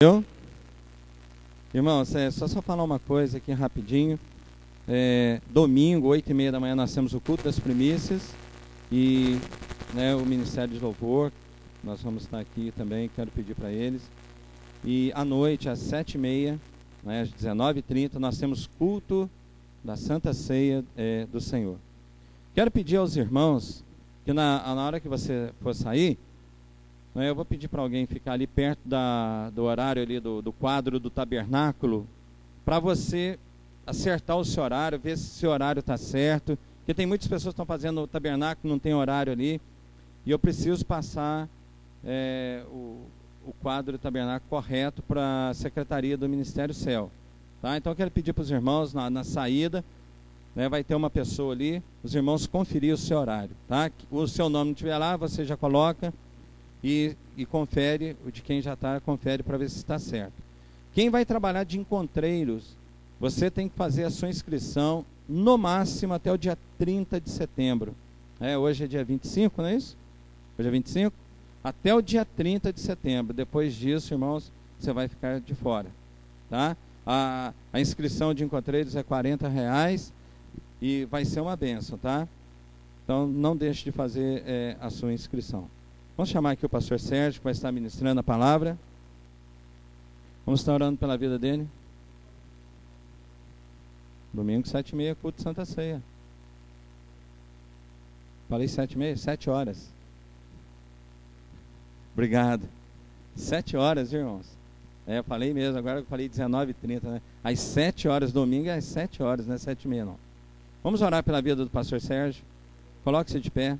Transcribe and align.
Eu? 0.00 0.24
Irmãos, 1.74 2.14
é 2.14 2.30
só, 2.30 2.46
só 2.46 2.62
falar 2.62 2.84
uma 2.84 3.00
coisa 3.00 3.38
aqui 3.38 3.50
rapidinho. 3.50 4.16
É, 4.86 5.40
domingo, 5.50 6.06
oito 6.06 6.30
e 6.30 6.34
meia 6.34 6.52
da 6.52 6.60
manhã, 6.60 6.76
nós 6.76 6.94
temos 6.94 7.14
o 7.14 7.20
culto 7.20 7.42
das 7.42 7.58
primícias 7.58 8.32
e 8.92 9.40
né, 9.92 10.14
o 10.14 10.24
Ministério 10.24 10.72
de 10.72 10.78
Louvor. 10.78 11.32
Nós 11.82 12.00
vamos 12.00 12.22
estar 12.22 12.38
aqui 12.38 12.72
também, 12.76 13.10
quero 13.12 13.28
pedir 13.32 13.56
para 13.56 13.72
eles. 13.72 14.08
E 14.84 15.10
à 15.16 15.24
noite, 15.24 15.68
às 15.68 15.80
sete 15.80 16.14
e 16.14 16.18
meia, 16.18 16.60
né, 17.02 17.22
às 17.22 17.30
19h30, 17.30 18.20
nós 18.20 18.38
temos 18.38 18.68
culto 18.78 19.28
da 19.82 19.96
Santa 19.96 20.32
Ceia 20.32 20.84
é, 20.96 21.26
do 21.26 21.40
Senhor. 21.40 21.76
Quero 22.54 22.70
pedir 22.70 22.98
aos 22.98 23.16
irmãos 23.16 23.82
que 24.24 24.32
na, 24.32 24.76
na 24.76 24.86
hora 24.86 25.00
que 25.00 25.08
você 25.08 25.52
for 25.60 25.74
sair, 25.74 26.16
eu 27.26 27.34
vou 27.34 27.44
pedir 27.44 27.68
para 27.68 27.82
alguém 27.82 28.06
ficar 28.06 28.32
ali 28.32 28.46
perto 28.46 28.80
da, 28.84 29.50
do 29.50 29.64
horário 29.64 30.02
ali 30.02 30.20
do, 30.20 30.42
do 30.42 30.52
quadro 30.52 31.00
do 31.00 31.10
tabernáculo, 31.10 32.06
para 32.64 32.78
você 32.78 33.38
acertar 33.86 34.36
o 34.36 34.44
seu 34.44 34.62
horário, 34.62 34.98
ver 34.98 35.16
se 35.16 35.24
o 35.24 35.34
seu 35.34 35.50
horário 35.50 35.80
está 35.80 35.96
certo. 35.96 36.58
Porque 36.78 36.92
tem 36.92 37.06
muitas 37.06 37.26
pessoas 37.26 37.54
que 37.54 37.60
estão 37.60 37.66
fazendo 37.66 38.02
o 38.02 38.06
tabernáculo, 38.06 38.70
não 38.70 38.78
tem 38.78 38.94
horário 38.94 39.32
ali. 39.32 39.60
E 40.26 40.30
eu 40.30 40.38
preciso 40.38 40.84
passar 40.84 41.48
é, 42.04 42.62
o, 42.70 43.06
o 43.46 43.52
quadro 43.62 43.92
do 43.92 43.98
tabernáculo 43.98 44.48
correto 44.48 45.02
para 45.02 45.48
a 45.48 45.54
secretaria 45.54 46.16
do 46.16 46.28
Ministério 46.28 46.74
Céu. 46.74 47.10
Tá? 47.62 47.76
Então 47.76 47.92
eu 47.92 47.96
quero 47.96 48.10
pedir 48.10 48.32
para 48.32 48.42
os 48.42 48.50
irmãos 48.50 48.92
na, 48.92 49.08
na 49.08 49.24
saída, 49.24 49.84
né, 50.54 50.68
vai 50.68 50.84
ter 50.84 50.94
uma 50.94 51.10
pessoa 51.10 51.54
ali, 51.54 51.82
os 52.02 52.14
irmãos 52.14 52.46
conferir 52.46 52.94
o 52.94 52.98
seu 52.98 53.18
horário. 53.18 53.56
Tá? 53.66 53.90
O 54.10 54.26
seu 54.26 54.48
nome 54.48 54.66
não 54.66 54.72
estiver 54.72 54.98
lá, 54.98 55.16
você 55.16 55.44
já 55.44 55.56
coloca 55.56 56.12
e, 56.82 57.16
e 57.36 57.44
confere, 57.44 58.16
o 58.26 58.30
de 58.30 58.42
quem 58.42 58.60
já 58.60 58.74
está, 58.74 59.00
confere 59.00 59.42
para 59.42 59.58
ver 59.58 59.68
se 59.70 59.76
está 59.76 59.98
certo. 59.98 60.34
Quem 60.92 61.10
vai 61.10 61.24
trabalhar 61.24 61.64
de 61.64 61.78
encontreiros, 61.78 62.76
você 63.20 63.50
tem 63.50 63.68
que 63.68 63.76
fazer 63.76 64.04
a 64.04 64.10
sua 64.10 64.28
inscrição 64.28 65.04
no 65.28 65.58
máximo 65.58 66.14
até 66.14 66.32
o 66.32 66.38
dia 66.38 66.56
30 66.78 67.20
de 67.20 67.30
setembro. 67.30 67.94
É, 68.40 68.56
hoje 68.56 68.84
é 68.84 68.86
dia 68.86 69.04
25, 69.04 69.60
não 69.60 69.68
é 69.68 69.74
isso? 69.74 69.96
Hoje 70.58 70.68
é 70.68 70.70
25? 70.70 71.14
Até 71.62 71.94
o 71.94 72.00
dia 72.00 72.24
30 72.24 72.72
de 72.72 72.80
setembro. 72.80 73.34
Depois 73.34 73.74
disso, 73.74 74.14
irmãos, 74.14 74.50
você 74.78 74.92
vai 74.92 75.08
ficar 75.08 75.40
de 75.40 75.54
fora. 75.54 75.88
Tá? 76.48 76.76
A, 77.06 77.52
a 77.72 77.80
inscrição 77.80 78.32
de 78.32 78.44
encontreiros 78.44 78.94
é 78.94 79.02
40 79.02 79.48
reais 79.48 80.12
e 80.80 81.04
vai 81.06 81.24
ser 81.24 81.40
uma 81.40 81.56
benção, 81.56 81.98
tá? 81.98 82.28
Então 83.02 83.26
não 83.26 83.56
deixe 83.56 83.84
de 83.84 83.92
fazer 83.92 84.42
é, 84.46 84.76
a 84.80 84.90
sua 84.90 85.12
inscrição. 85.12 85.68
Vamos 86.18 86.30
chamar 86.30 86.50
aqui 86.50 86.66
o 86.66 86.68
pastor 86.68 86.98
Sérgio, 86.98 87.38
que 87.40 87.44
vai 87.44 87.52
estar 87.52 87.70
ministrando 87.70 88.18
a 88.18 88.24
palavra. 88.24 88.76
Vamos 90.44 90.58
estar 90.58 90.74
orando 90.74 90.98
pela 90.98 91.16
vida 91.16 91.38
dele. 91.38 91.64
Domingo, 94.34 94.66
sete 94.66 94.90
e 94.90 94.96
meia, 94.96 95.14
culto 95.14 95.36
de 95.36 95.44
Santa 95.44 95.64
Ceia. 95.64 96.02
Falei 98.48 98.66
sete 98.66 98.94
e 98.94 98.98
meia? 98.98 99.16
Sete 99.16 99.48
horas. 99.48 99.92
Obrigado. 102.14 102.68
Sete 103.36 103.76
horas, 103.76 104.12
irmãos. 104.12 104.46
É, 105.06 105.20
eu 105.20 105.24
falei 105.24 105.54
mesmo, 105.54 105.78
agora 105.78 106.00
eu 106.00 106.04
falei 106.04 106.28
19 106.28 106.72
e 106.72 106.74
30, 106.74 107.10
né? 107.12 107.22
Às 107.44 107.60
sete 107.60 108.08
horas, 108.08 108.32
domingo 108.32 108.68
é 108.68 108.74
às 108.74 108.84
sete 108.86 109.22
horas, 109.22 109.46
não 109.46 109.54
é 109.54 109.58
sete 109.58 109.84
e 109.84 109.88
meia, 109.88 110.04
não. 110.04 110.18
Vamos 110.82 111.00
orar 111.00 111.22
pela 111.22 111.40
vida 111.40 111.62
do 111.62 111.70
pastor 111.70 112.00
Sérgio. 112.00 112.42
Coloque-se 113.04 113.38
de 113.38 113.52
pé. 113.52 113.78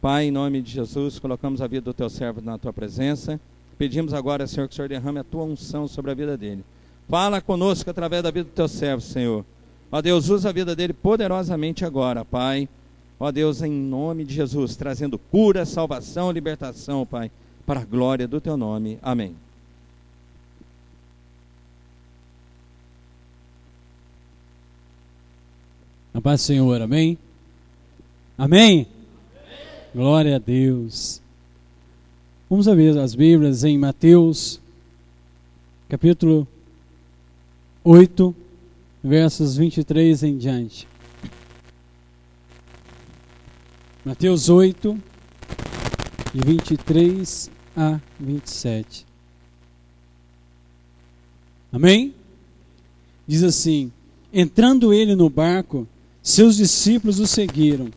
Pai, 0.00 0.24
em 0.24 0.30
nome 0.30 0.62
de 0.62 0.70
Jesus, 0.70 1.18
colocamos 1.18 1.60
a 1.60 1.66
vida 1.66 1.82
do 1.82 1.92
teu 1.92 2.08
servo 2.08 2.40
na 2.40 2.56
tua 2.56 2.72
presença. 2.72 3.38
Pedimos 3.76 4.14
agora, 4.14 4.46
Senhor, 4.46 4.66
que 4.66 4.72
o 4.72 4.76
Senhor 4.76 4.88
derrame 4.88 5.18
a 5.18 5.24
tua 5.24 5.44
unção 5.44 5.86
sobre 5.86 6.10
a 6.10 6.14
vida 6.14 6.38
dele. 6.38 6.64
Fala 7.06 7.40
conosco 7.40 7.90
através 7.90 8.22
da 8.22 8.30
vida 8.30 8.44
do 8.44 8.52
teu 8.52 8.66
servo, 8.66 9.02
Senhor. 9.02 9.44
Ó 9.92 10.00
Deus, 10.00 10.30
usa 10.30 10.48
a 10.48 10.52
vida 10.52 10.74
dele 10.74 10.94
poderosamente 10.94 11.84
agora, 11.84 12.24
Pai. 12.24 12.66
Ó 13.18 13.30
Deus, 13.30 13.60
em 13.60 13.70
nome 13.70 14.24
de 14.24 14.32
Jesus, 14.32 14.74
trazendo 14.74 15.18
cura, 15.18 15.66
salvação, 15.66 16.30
libertação, 16.30 17.04
Pai, 17.04 17.30
para 17.66 17.80
a 17.80 17.84
glória 17.84 18.26
do 18.26 18.40
teu 18.40 18.56
nome. 18.56 18.98
Amém. 19.02 19.36
A 26.14 26.20
paz 26.22 26.40
do 26.40 26.44
Senhor, 26.44 26.80
amém? 26.80 27.18
Amém? 28.38 28.86
Glória 29.92 30.36
a 30.36 30.38
Deus. 30.38 31.20
Vamos 32.48 32.68
abrir 32.68 32.96
as 32.96 33.12
Bíblias 33.12 33.64
em 33.64 33.76
Mateus, 33.76 34.60
capítulo 35.88 36.46
8, 37.82 38.32
versos 39.02 39.56
23 39.56 40.22
em 40.22 40.38
diante. 40.38 40.86
Mateus 44.04 44.48
8, 44.48 44.96
de 46.34 46.40
23 46.40 47.50
a 47.76 47.98
27. 48.20 49.04
Amém? 51.72 52.14
Diz 53.26 53.42
assim: 53.42 53.90
Entrando 54.32 54.94
ele 54.94 55.16
no 55.16 55.28
barco, 55.28 55.84
seus 56.22 56.56
discípulos 56.56 57.18
o 57.18 57.26
seguiram. 57.26 57.90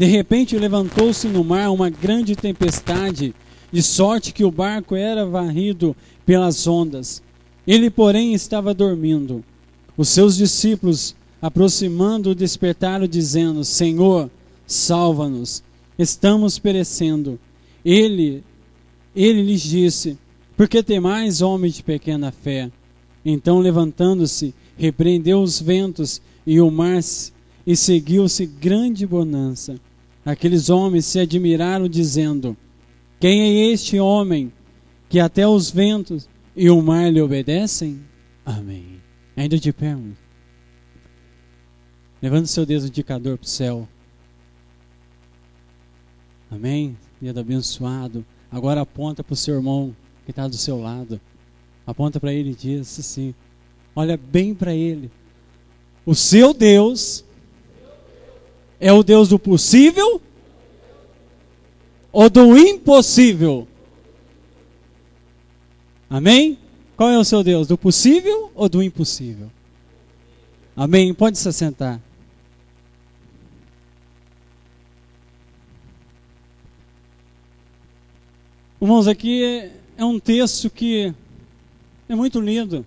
De 0.00 0.06
repente 0.06 0.56
levantou-se 0.56 1.28
no 1.28 1.44
mar 1.44 1.70
uma 1.70 1.90
grande 1.90 2.34
tempestade, 2.34 3.34
de 3.70 3.82
sorte 3.82 4.32
que 4.32 4.42
o 4.42 4.50
barco 4.50 4.96
era 4.96 5.26
varrido 5.26 5.94
pelas 6.24 6.66
ondas. 6.66 7.22
Ele, 7.66 7.90
porém, 7.90 8.32
estava 8.32 8.72
dormindo. 8.72 9.44
Os 9.98 10.08
seus 10.08 10.38
discípulos, 10.38 11.14
aproximando, 11.42 12.30
o 12.30 12.34
despertaram, 12.34 13.06
dizendo: 13.06 13.62
Senhor, 13.62 14.30
salva-nos, 14.66 15.62
estamos 15.98 16.58
perecendo. 16.58 17.38
Ele, 17.84 18.42
ele 19.14 19.42
lhes 19.42 19.60
disse: 19.60 20.16
Por 20.56 20.66
que 20.66 20.82
temais, 20.82 21.42
homem 21.42 21.70
de 21.70 21.82
pequena 21.82 22.32
fé? 22.32 22.70
Então, 23.22 23.58
levantando-se, 23.58 24.54
repreendeu 24.78 25.42
os 25.42 25.60
ventos 25.60 26.22
e 26.46 26.58
o 26.58 26.70
mar 26.70 27.02
e 27.66 27.76
seguiu-se 27.76 28.46
grande 28.46 29.06
bonança. 29.06 29.78
Aqueles 30.24 30.68
homens 30.68 31.06
se 31.06 31.18
admiraram, 31.18 31.88
dizendo: 31.88 32.56
Quem 33.18 33.42
é 33.42 33.72
este 33.72 33.98
homem 33.98 34.52
que 35.08 35.18
até 35.18 35.46
os 35.46 35.70
ventos 35.70 36.28
e 36.54 36.68
o 36.70 36.80
mar 36.82 37.10
lhe 37.10 37.20
obedecem? 37.20 38.00
Amém. 38.44 39.00
Ainda 39.36 39.58
de 39.58 39.72
pé. 39.72 39.96
Levando 42.20 42.46
seu 42.46 42.66
dedo 42.66 42.86
indicador 42.86 43.38
para 43.38 43.46
o 43.46 43.48
céu. 43.48 43.88
Amém? 46.50 46.96
Dedo 47.20 47.40
abençoado. 47.40 48.24
Agora 48.50 48.82
aponta 48.82 49.24
para 49.24 49.32
o 49.32 49.36
seu 49.36 49.54
irmão 49.54 49.94
que 50.24 50.32
está 50.32 50.46
do 50.46 50.56
seu 50.56 50.80
lado. 50.80 51.20
Aponta 51.86 52.20
para 52.20 52.32
ele 52.32 52.50
e 52.50 52.54
diz 52.54 52.98
assim: 52.98 53.34
Olha 53.94 54.16
bem 54.16 54.54
para 54.54 54.74
ele. 54.74 55.10
O 56.04 56.14
seu 56.14 56.52
Deus 56.52 57.24
é 58.80 58.92
o 58.92 59.02
Deus 59.02 59.28
do 59.28 59.38
possível 59.38 60.20
ou 62.10 62.30
do 62.30 62.56
impossível? 62.56 63.68
Amém? 66.08 66.58
Qual 66.96 67.10
é 67.10 67.18
o 67.18 67.24
seu 67.24 67.44
Deus? 67.44 67.68
Do 67.68 67.78
possível 67.78 68.50
ou 68.54 68.68
do 68.68 68.82
impossível? 68.82 69.50
Amém? 70.74 71.12
Pode 71.12 71.38
se 71.38 71.48
assentar. 71.48 72.00
Irmãos, 78.80 79.06
aqui 79.06 79.44
é, 79.44 79.72
é 79.98 80.04
um 80.04 80.18
texto 80.18 80.70
que 80.70 81.14
é 82.08 82.14
muito 82.14 82.40
lindo. 82.40 82.84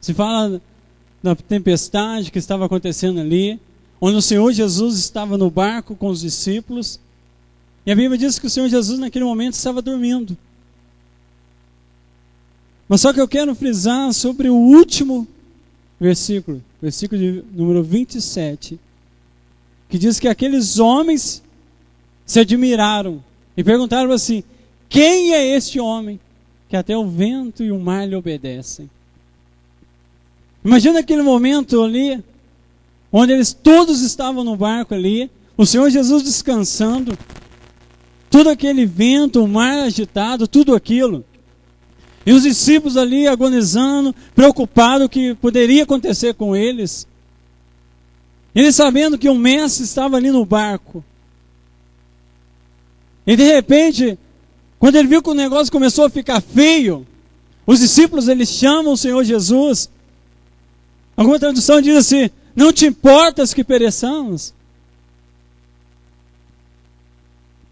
Se 0.00 0.12
fala 0.12 0.60
da 1.22 1.36
tempestade 1.36 2.32
que 2.32 2.38
estava 2.38 2.66
acontecendo 2.66 3.20
ali, 3.20 3.60
onde 4.00 4.16
o 4.16 4.22
Senhor 4.22 4.52
Jesus 4.52 4.98
estava 4.98 5.36
no 5.36 5.50
barco 5.50 5.96
com 5.96 6.08
os 6.08 6.20
discípulos. 6.20 7.00
E 7.84 7.92
a 7.92 7.96
Bíblia 7.96 8.18
diz 8.18 8.38
que 8.38 8.46
o 8.46 8.50
Senhor 8.50 8.68
Jesus 8.68 8.98
naquele 8.98 9.24
momento 9.24 9.54
estava 9.54 9.82
dormindo. 9.82 10.36
Mas 12.88 13.00
só 13.00 13.12
que 13.12 13.20
eu 13.20 13.28
quero 13.28 13.54
frisar 13.54 14.12
sobre 14.14 14.48
o 14.48 14.54
último 14.54 15.26
versículo, 16.00 16.62
versículo 16.80 17.20
de 17.20 17.44
número 17.52 17.82
27, 17.82 18.78
que 19.88 19.98
diz 19.98 20.18
que 20.18 20.28
aqueles 20.28 20.78
homens 20.78 21.42
se 22.24 22.40
admiraram 22.40 23.22
e 23.56 23.64
perguntaram 23.64 24.10
assim: 24.12 24.42
Quem 24.88 25.32
é 25.34 25.56
este 25.56 25.80
homem 25.80 26.20
que 26.68 26.76
até 26.76 26.96
o 26.96 27.06
vento 27.06 27.62
e 27.62 27.72
o 27.72 27.78
mar 27.78 28.06
lhe 28.06 28.14
obedecem? 28.14 28.88
Imagina 30.64 31.00
aquele 31.00 31.22
momento 31.22 31.82
ali, 31.82 32.22
onde 33.12 33.32
eles 33.32 33.52
todos 33.52 34.02
estavam 34.02 34.44
no 34.44 34.56
barco 34.56 34.94
ali, 34.94 35.30
o 35.56 35.66
Senhor 35.66 35.90
Jesus 35.90 36.22
descansando, 36.22 37.18
todo 38.30 38.48
aquele 38.48 38.86
vento, 38.86 39.42
o 39.42 39.48
mar 39.48 39.78
agitado, 39.80 40.46
tudo 40.46 40.74
aquilo. 40.74 41.24
E 42.24 42.32
os 42.32 42.42
discípulos 42.42 42.96
ali 42.96 43.26
agonizando, 43.26 44.14
preocupados 44.34 45.06
o 45.06 45.08
que 45.08 45.34
poderia 45.34 45.84
acontecer 45.84 46.34
com 46.34 46.54
eles. 46.54 47.06
Ele 48.54 48.70
sabendo 48.70 49.18
que 49.18 49.28
o 49.28 49.34
mestre 49.34 49.84
estava 49.84 50.16
ali 50.16 50.30
no 50.30 50.44
barco. 50.44 51.02
E 53.26 53.36
de 53.36 53.44
repente, 53.44 54.18
quando 54.78 54.96
ele 54.96 55.08
viu 55.08 55.22
que 55.22 55.30
o 55.30 55.34
negócio 55.34 55.72
começou 55.72 56.04
a 56.04 56.10
ficar 56.10 56.40
feio, 56.40 57.06
os 57.66 57.80
discípulos 57.80 58.28
eles 58.28 58.48
chamam 58.48 58.92
o 58.92 58.96
Senhor 58.96 59.22
Jesus. 59.24 59.90
Alguma 61.16 61.38
tradução 61.38 61.80
diz 61.80 61.96
assim: 61.96 62.30
Não 62.58 62.72
te 62.72 62.86
importas 62.86 63.54
que 63.54 63.62
pereçamos. 63.62 64.52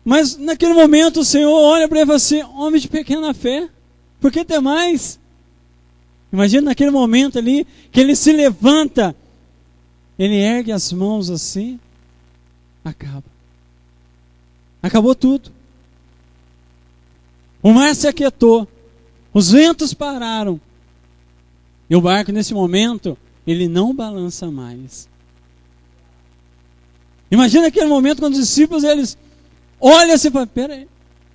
Mas 0.04 0.36
naquele 0.36 0.74
momento 0.74 1.18
o 1.18 1.24
Senhor 1.24 1.50
olha 1.50 1.88
para 1.88 1.98
ele 1.98 2.04
e 2.04 2.06
fala 2.06 2.16
assim: 2.16 2.40
Homem 2.56 2.80
de 2.80 2.86
pequena 2.86 3.34
fé, 3.34 3.68
por 4.20 4.30
que 4.30 4.44
tem 4.44 4.60
mais? 4.60 5.18
Imagina 6.32 6.66
naquele 6.66 6.92
momento 6.92 7.36
ali 7.36 7.66
que 7.90 7.98
ele 7.98 8.14
se 8.14 8.32
levanta, 8.32 9.16
ele 10.16 10.36
ergue 10.36 10.70
as 10.70 10.92
mãos 10.92 11.30
assim, 11.30 11.80
acaba. 12.84 13.24
Acabou 14.80 15.16
tudo. 15.16 15.50
O 17.60 17.72
mar 17.72 17.92
se 17.96 18.06
aquietou, 18.06 18.68
os 19.34 19.50
ventos 19.50 19.92
pararam. 19.92 20.60
E 21.90 21.96
o 21.96 22.00
barco, 22.00 22.30
nesse 22.30 22.54
momento, 22.54 23.18
ele 23.46 23.68
não 23.68 23.94
balança 23.94 24.50
mais. 24.50 25.08
Imagina 27.30 27.68
aquele 27.68 27.86
momento 27.86 28.20
quando 28.20 28.34
os 28.34 28.40
discípulos 28.40 28.84
eles 28.84 29.16
olham 29.80 30.14
assim 30.14 30.30
falam: 30.30 30.46
peraí, 30.48 30.88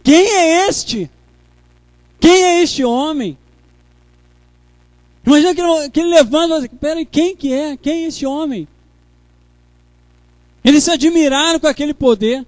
quem 0.04 0.28
é 0.28 0.68
este? 0.68 1.10
Quem 2.20 2.44
é 2.44 2.64
este 2.64 2.84
homem? 2.84 3.38
Imagina 5.26 5.54
que 5.54 5.62
ele, 5.62 5.90
que 5.90 6.00
ele 6.00 6.10
levanta 6.10 6.46
e 6.46 6.50
fala: 6.50 6.70
peraí, 6.80 7.06
quem 7.06 7.36
que 7.36 7.54
é? 7.54 7.78
Quem 7.78 8.04
é 8.04 8.08
este 8.08 8.26
homem? 8.26 8.68
Eles 10.64 10.84
se 10.84 10.92
admiraram 10.92 11.60
com 11.60 11.68
aquele 11.68 11.94
poder. 11.94 12.46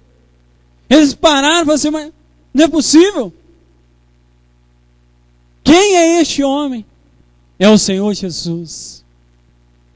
Eles 0.88 1.14
pararam 1.14 1.62
e 1.62 1.64
falaram 1.64 1.74
assim: 1.74 1.90
mas 1.90 2.12
não 2.52 2.64
é 2.64 2.68
possível. 2.68 3.32
Quem 5.62 5.96
é 5.96 6.20
este 6.20 6.42
homem? 6.42 6.84
É 7.58 7.68
o 7.68 7.78
Senhor 7.78 8.12
Jesus. 8.14 9.03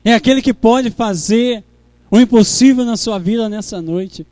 É 0.08 0.14
aquele 0.14 0.40
que 0.40 0.54
pode 0.54 0.90
fazer 0.90 1.62
o 2.10 2.18
impossível 2.18 2.82
na 2.82 2.96
sua 2.96 3.18
vida 3.18 3.46
nessa 3.46 3.82
noite. 3.82 4.26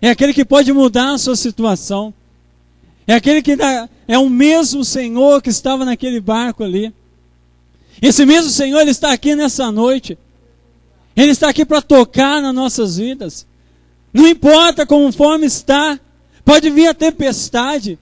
É 0.00 0.08
aquele 0.08 0.32
que 0.32 0.44
pode 0.44 0.72
mudar 0.72 1.14
a 1.14 1.18
sua 1.18 1.34
situação. 1.34 2.14
É 3.04 3.12
aquele 3.12 3.42
que 3.42 3.56
dá, 3.56 3.88
é 4.06 4.16
o 4.16 4.30
mesmo 4.30 4.84
Senhor 4.84 5.42
que 5.42 5.50
estava 5.50 5.84
naquele 5.84 6.20
barco 6.20 6.62
ali. 6.62 6.94
Esse 8.00 8.24
mesmo 8.24 8.50
Senhor, 8.50 8.82
Ele 8.82 8.92
está 8.92 9.12
aqui 9.12 9.34
nessa 9.34 9.72
noite. 9.72 10.16
Ele 11.16 11.32
está 11.32 11.48
aqui 11.48 11.64
para 11.64 11.82
tocar 11.82 12.40
nas 12.40 12.54
nossas 12.54 12.96
vidas. 12.96 13.44
Não 14.12 14.28
importa 14.28 14.86
como 14.86 15.10
fome 15.10 15.44
está, 15.44 15.98
pode 16.44 16.70
vir 16.70 16.86
a 16.86 16.94
tempestade. 16.94 17.98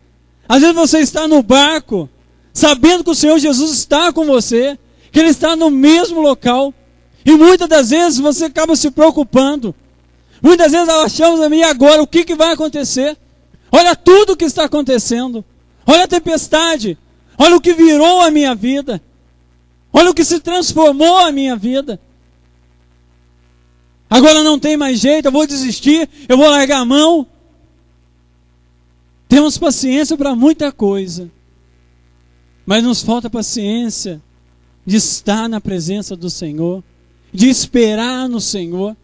Às 0.47 0.61
vezes 0.61 0.77
você 0.77 0.99
está 0.99 1.27
no 1.27 1.43
barco, 1.43 2.06
sabendo 2.53 3.03
que 3.03 3.11
o 3.12 3.15
Senhor 3.15 3.39
Jesus 3.39 3.73
está 3.79 4.12
com 4.12 4.27
você, 4.27 4.79
que 5.11 5.19
Ele 5.19 5.31
está 5.31 5.56
no 5.56 5.71
mesmo 5.71 6.21
local. 6.21 6.75
E 7.24 7.32
muitas 7.32 7.69
das 7.69 7.90
vezes 7.90 8.19
você 8.19 8.46
acaba 8.46 8.74
se 8.74 8.90
preocupando. 8.90 9.74
Muitas 10.42 10.72
vezes 10.72 10.88
achamos 10.88 11.40
a 11.40 11.48
mim 11.48 11.62
agora 11.62 12.02
o 12.02 12.06
que, 12.06 12.24
que 12.24 12.34
vai 12.34 12.52
acontecer. 12.52 13.16
Olha 13.70 13.94
tudo 13.94 14.32
o 14.32 14.36
que 14.36 14.44
está 14.44 14.64
acontecendo. 14.64 15.44
Olha 15.86 16.04
a 16.04 16.08
tempestade. 16.08 16.98
Olha 17.38 17.56
o 17.56 17.60
que 17.60 17.74
virou 17.74 18.20
a 18.20 18.30
minha 18.30 18.54
vida. 18.54 19.00
Olha 19.92 20.10
o 20.10 20.14
que 20.14 20.24
se 20.24 20.40
transformou 20.40 21.19
a 21.19 21.30
minha 21.30 21.54
vida. 21.54 22.00
Agora 24.08 24.42
não 24.42 24.58
tem 24.58 24.76
mais 24.76 25.00
jeito, 25.00 25.26
eu 25.26 25.32
vou 25.32 25.46
desistir, 25.46 26.06
eu 26.28 26.36
vou 26.36 26.50
largar 26.50 26.80
a 26.80 26.84
mão. 26.84 27.26
Temos 29.26 29.56
paciência 29.56 30.19
para 30.19 30.34
muita 30.34 30.70
coisa. 30.70 31.30
Mas 32.66 32.82
nos 32.82 33.02
falta 33.02 33.30
paciência 33.30 34.20
de 34.84 34.96
estar 34.96 35.48
na 35.48 35.60
presença 35.60 36.14
do 36.14 36.28
Senhor, 36.28 36.84
de 37.32 37.49
esperar 37.49 38.29
no 38.29 38.40
Senhor, 38.40 38.96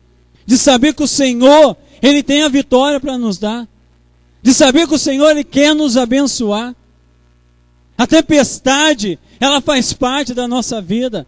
de 0.45 0.59
saber 0.59 0.95
que 0.95 1.03
o 1.03 1.09
Senhor, 1.09 1.77
Ele 2.03 2.23
tem 2.23 2.43
a 2.43 2.49
vitória 2.49 3.01
para 3.01 3.17
nos 3.17 3.39
dar, 3.39 3.67
de 4.43 4.53
saber 4.53 4.87
que 4.87 4.95
o 4.95 4.99
Senhor, 4.99 5.31
Ele 5.31 5.45
quer 5.45 5.75
nos 5.75 5.97
abençoar. 5.97 6.75
A 7.97 8.07
tempestade, 8.07 9.19
ela 9.41 9.61
faz 9.61 9.93
parte 9.93 10.35
da 10.35 10.47
nossa 10.47 10.81
vida. 10.81 11.27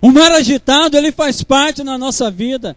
O 0.00 0.10
mar 0.10 0.32
agitado, 0.32 0.96
ele 0.98 1.10
faz 1.10 1.42
parte 1.42 1.82
da 1.82 1.96
nossa 1.96 2.30
vida. 2.30 2.76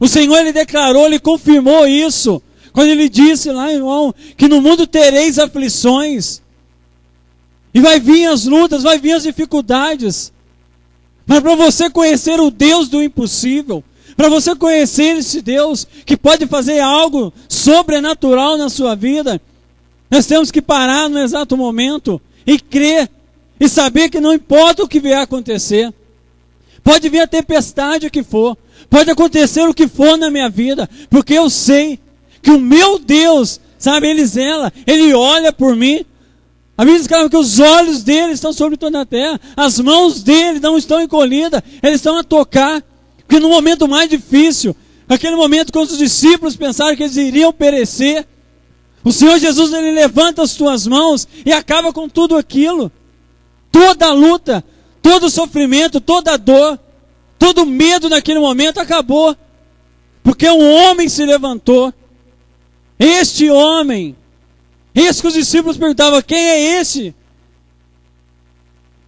O 0.00 0.08
Senhor, 0.08 0.38
ele 0.38 0.52
declarou, 0.52 1.04
ele 1.04 1.18
confirmou 1.18 1.86
isso. 1.86 2.42
Quando 2.72 2.88
ele 2.88 3.08
disse 3.08 3.50
lá, 3.50 3.72
irmão, 3.72 4.14
que 4.36 4.48
no 4.48 4.60
mundo 4.60 4.86
tereis 4.86 5.38
aflições. 5.38 6.40
E 7.74 7.80
vai 7.80 8.00
vir 8.00 8.26
as 8.26 8.46
lutas, 8.46 8.82
vai 8.82 8.98
vir 8.98 9.12
as 9.12 9.24
dificuldades. 9.24 10.32
Mas 11.28 11.40
para 11.40 11.54
você 11.54 11.90
conhecer 11.90 12.40
o 12.40 12.50
Deus 12.50 12.88
do 12.88 13.02
impossível, 13.02 13.84
para 14.16 14.30
você 14.30 14.56
conhecer 14.56 15.18
esse 15.18 15.42
Deus 15.42 15.86
que 16.06 16.16
pode 16.16 16.46
fazer 16.46 16.80
algo 16.80 17.32
sobrenatural 17.46 18.56
na 18.56 18.70
sua 18.70 18.96
vida, 18.96 19.38
nós 20.10 20.24
temos 20.24 20.50
que 20.50 20.62
parar 20.62 21.06
no 21.10 21.18
exato 21.18 21.54
momento 21.54 22.18
e 22.46 22.58
crer 22.58 23.10
e 23.60 23.68
saber 23.68 24.08
que 24.08 24.20
não 24.20 24.32
importa 24.32 24.82
o 24.82 24.88
que 24.88 24.98
vier 24.98 25.20
acontecer. 25.20 25.92
Pode 26.82 27.10
vir 27.10 27.20
a 27.20 27.26
tempestade 27.26 28.08
que 28.08 28.22
for, 28.22 28.56
pode 28.88 29.10
acontecer 29.10 29.68
o 29.68 29.74
que 29.74 29.86
for 29.86 30.16
na 30.16 30.30
minha 30.30 30.48
vida, 30.48 30.88
porque 31.10 31.34
eu 31.34 31.50
sei 31.50 31.98
que 32.40 32.50
o 32.50 32.58
meu 32.58 32.98
Deus, 32.98 33.60
sabe, 33.78 34.08
ele 34.08 34.24
zela, 34.24 34.72
ele 34.86 35.12
olha 35.12 35.52
por 35.52 35.76
mim, 35.76 36.06
a 36.78 36.84
Bíblia 36.84 37.00
diz 37.00 37.08
que 37.08 37.36
os 37.36 37.58
olhos 37.58 38.04
dele 38.04 38.34
estão 38.34 38.52
sobre 38.52 38.76
toda 38.76 39.00
a 39.00 39.04
terra, 39.04 39.40
as 39.56 39.80
mãos 39.80 40.22
dele 40.22 40.60
não 40.60 40.78
estão 40.78 41.02
encolhidas, 41.02 41.60
eles 41.82 41.96
estão 41.96 42.16
a 42.16 42.22
tocar. 42.22 42.80
Porque 43.26 43.40
no 43.40 43.48
momento 43.48 43.88
mais 43.88 44.08
difícil, 44.08 44.76
aquele 45.08 45.34
momento 45.34 45.72
quando 45.72 45.90
os 45.90 45.98
discípulos 45.98 46.54
pensaram 46.54 46.94
que 46.94 47.02
eles 47.02 47.16
iriam 47.16 47.52
perecer, 47.52 48.24
o 49.02 49.10
Senhor 49.10 49.40
Jesus 49.40 49.72
ele 49.72 49.90
levanta 49.90 50.40
as 50.40 50.54
tuas 50.54 50.86
mãos 50.86 51.26
e 51.44 51.52
acaba 51.52 51.92
com 51.92 52.08
tudo 52.08 52.36
aquilo. 52.36 52.92
Toda 53.72 54.06
a 54.06 54.12
luta, 54.12 54.64
todo 55.02 55.26
o 55.26 55.30
sofrimento, 55.30 56.00
toda 56.00 56.34
a 56.34 56.36
dor, 56.36 56.78
todo 57.40 57.62
o 57.62 57.66
medo 57.66 58.08
naquele 58.08 58.38
momento 58.38 58.78
acabou. 58.78 59.36
Porque 60.22 60.48
um 60.48 60.72
homem 60.74 61.08
se 61.08 61.26
levantou. 61.26 61.92
Este 63.00 63.50
homem 63.50 64.14
isso 65.02 65.22
que 65.22 65.28
os 65.28 65.34
discípulos 65.34 65.76
perguntavam: 65.76 66.20
quem 66.22 66.38
é 66.38 66.80
esse? 66.80 67.14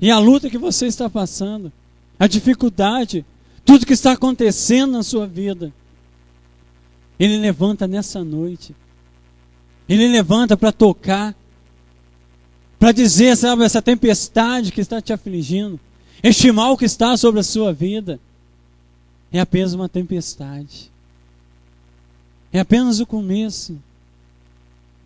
E 0.00 0.10
a 0.10 0.18
luta 0.18 0.48
que 0.48 0.58
você 0.58 0.86
está 0.86 1.10
passando, 1.10 1.72
a 2.18 2.26
dificuldade, 2.26 3.24
tudo 3.64 3.86
que 3.86 3.92
está 3.92 4.12
acontecendo 4.12 4.92
na 4.92 5.02
sua 5.02 5.26
vida, 5.26 5.72
ele 7.18 7.36
levanta 7.36 7.86
nessa 7.86 8.24
noite. 8.24 8.74
Ele 9.88 10.08
levanta 10.08 10.56
para 10.56 10.72
tocar, 10.72 11.34
para 12.78 12.92
dizer, 12.92 13.36
sabe, 13.36 13.64
essa 13.64 13.82
tempestade 13.82 14.72
que 14.72 14.80
está 14.80 15.02
te 15.02 15.12
afligindo, 15.12 15.78
este 16.22 16.50
mal 16.52 16.78
que 16.78 16.84
está 16.84 17.16
sobre 17.16 17.40
a 17.40 17.44
sua 17.44 17.72
vida, 17.72 18.20
é 19.32 19.40
apenas 19.40 19.74
uma 19.74 19.88
tempestade. 19.88 20.90
É 22.52 22.60
apenas 22.60 23.00
o 23.00 23.06
começo. 23.06 23.78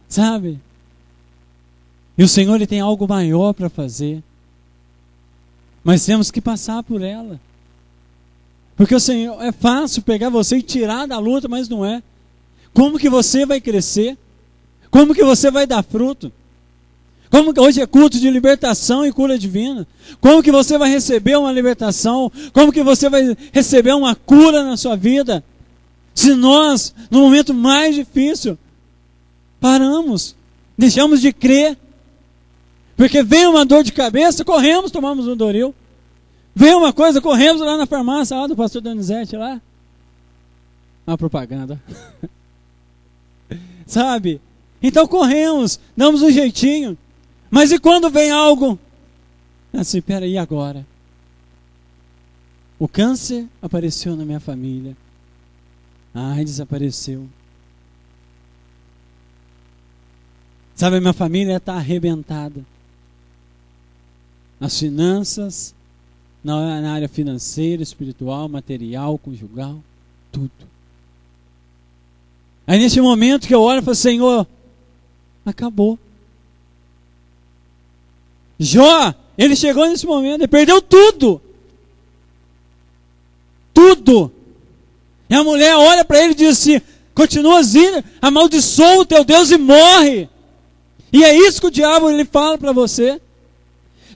Sabe? 0.08 0.60
E 2.16 2.22
o 2.22 2.28
Senhor 2.28 2.54
ele 2.54 2.66
tem 2.66 2.80
algo 2.80 3.08
maior 3.08 3.52
para 3.52 3.68
fazer. 3.68 4.22
Mas 5.82 6.04
temos 6.04 6.30
que 6.30 6.40
passar 6.40 6.82
por 6.82 7.02
ela. 7.02 7.40
Porque 8.76 8.94
o 8.94 9.00
Senhor 9.00 9.40
é 9.42 9.52
fácil 9.52 10.02
pegar 10.02 10.30
você 10.30 10.56
e 10.56 10.62
tirar 10.62 11.06
da 11.06 11.18
luta, 11.18 11.48
mas 11.48 11.68
não 11.68 11.84
é. 11.84 12.02
Como 12.72 12.98
que 12.98 13.08
você 13.08 13.46
vai 13.46 13.60
crescer? 13.60 14.16
Como 14.90 15.14
que 15.14 15.24
você 15.24 15.50
vai 15.50 15.66
dar 15.66 15.82
fruto? 15.82 16.32
Como 17.30 17.52
que 17.52 17.60
hoje 17.60 17.80
é 17.80 17.86
culto 17.86 18.18
de 18.18 18.30
libertação 18.30 19.04
e 19.04 19.12
cura 19.12 19.36
divina? 19.36 19.86
Como 20.20 20.42
que 20.42 20.52
você 20.52 20.78
vai 20.78 20.88
receber 20.88 21.36
uma 21.36 21.50
libertação? 21.50 22.30
Como 22.52 22.72
que 22.72 22.82
você 22.82 23.10
vai 23.10 23.36
receber 23.52 23.92
uma 23.92 24.14
cura 24.14 24.62
na 24.62 24.76
sua 24.76 24.96
vida? 24.96 25.42
Se 26.14 26.34
nós, 26.34 26.94
no 27.10 27.20
momento 27.20 27.52
mais 27.52 27.94
difícil, 27.96 28.56
paramos, 29.60 30.36
deixamos 30.78 31.20
de 31.20 31.32
crer, 31.32 31.76
porque 32.96 33.22
vem 33.22 33.46
uma 33.46 33.64
dor 33.64 33.82
de 33.82 33.92
cabeça, 33.92 34.44
corremos, 34.44 34.90
tomamos 34.90 35.26
um 35.26 35.36
Doril. 35.36 35.74
Vem 36.54 36.74
uma 36.74 36.92
coisa, 36.92 37.20
corremos 37.20 37.60
lá 37.60 37.76
na 37.76 37.86
farmácia 37.86 38.36
lá 38.36 38.46
do 38.46 38.54
pastor 38.54 38.80
Donizete 38.80 39.36
lá. 39.36 39.60
Uma 41.06 41.18
propaganda. 41.18 41.82
Sabe? 43.86 44.40
Então 44.80 45.06
corremos, 45.06 45.80
damos 45.96 46.22
um 46.22 46.30
jeitinho. 46.30 46.96
Mas 47.50 47.72
e 47.72 47.78
quando 47.78 48.10
vem 48.10 48.30
algo? 48.30 48.78
Assim, 49.72 50.00
peraí, 50.00 50.38
agora? 50.38 50.86
O 52.78 52.86
câncer 52.86 53.46
apareceu 53.60 54.14
na 54.14 54.24
minha 54.24 54.40
família. 54.40 54.96
A 56.14 56.32
AIDS 56.32 56.60
apareceu. 56.60 57.28
Sabe, 60.74 60.96
a 60.96 61.00
minha 61.00 61.12
família 61.12 61.56
está 61.56 61.74
arrebentada. 61.74 62.64
As 64.64 64.78
finanças, 64.78 65.74
na, 66.42 66.80
na 66.80 66.94
área 66.94 67.06
financeira, 67.06 67.82
espiritual, 67.82 68.48
material, 68.48 69.18
conjugal, 69.18 69.76
tudo. 70.32 70.50
Aí 72.66 72.78
nesse 72.78 72.98
momento 72.98 73.46
que 73.46 73.54
eu 73.54 73.60
olho 73.60 73.80
e 73.80 73.82
falo, 73.82 73.94
Senhor, 73.94 74.46
acabou. 75.44 75.98
Jó, 78.58 79.14
ele 79.36 79.54
chegou 79.54 79.86
nesse 79.86 80.06
momento, 80.06 80.40
ele 80.40 80.48
perdeu 80.48 80.80
tudo. 80.80 81.42
Tudo. 83.74 84.32
E 85.28 85.34
a 85.34 85.44
mulher 85.44 85.76
olha 85.76 86.06
para 86.06 86.24
ele 86.24 86.32
e 86.32 86.36
diz 86.36 86.58
assim: 86.58 86.80
continua 87.14 87.60
assim, 87.60 88.02
amaldiçoa 88.22 89.00
o 89.00 89.04
teu 89.04 89.24
Deus 89.24 89.50
e 89.50 89.58
morre. 89.58 90.26
E 91.12 91.22
é 91.22 91.36
isso 91.36 91.60
que 91.60 91.66
o 91.66 91.70
diabo 91.70 92.08
ele 92.08 92.24
fala 92.24 92.56
para 92.56 92.72
você. 92.72 93.20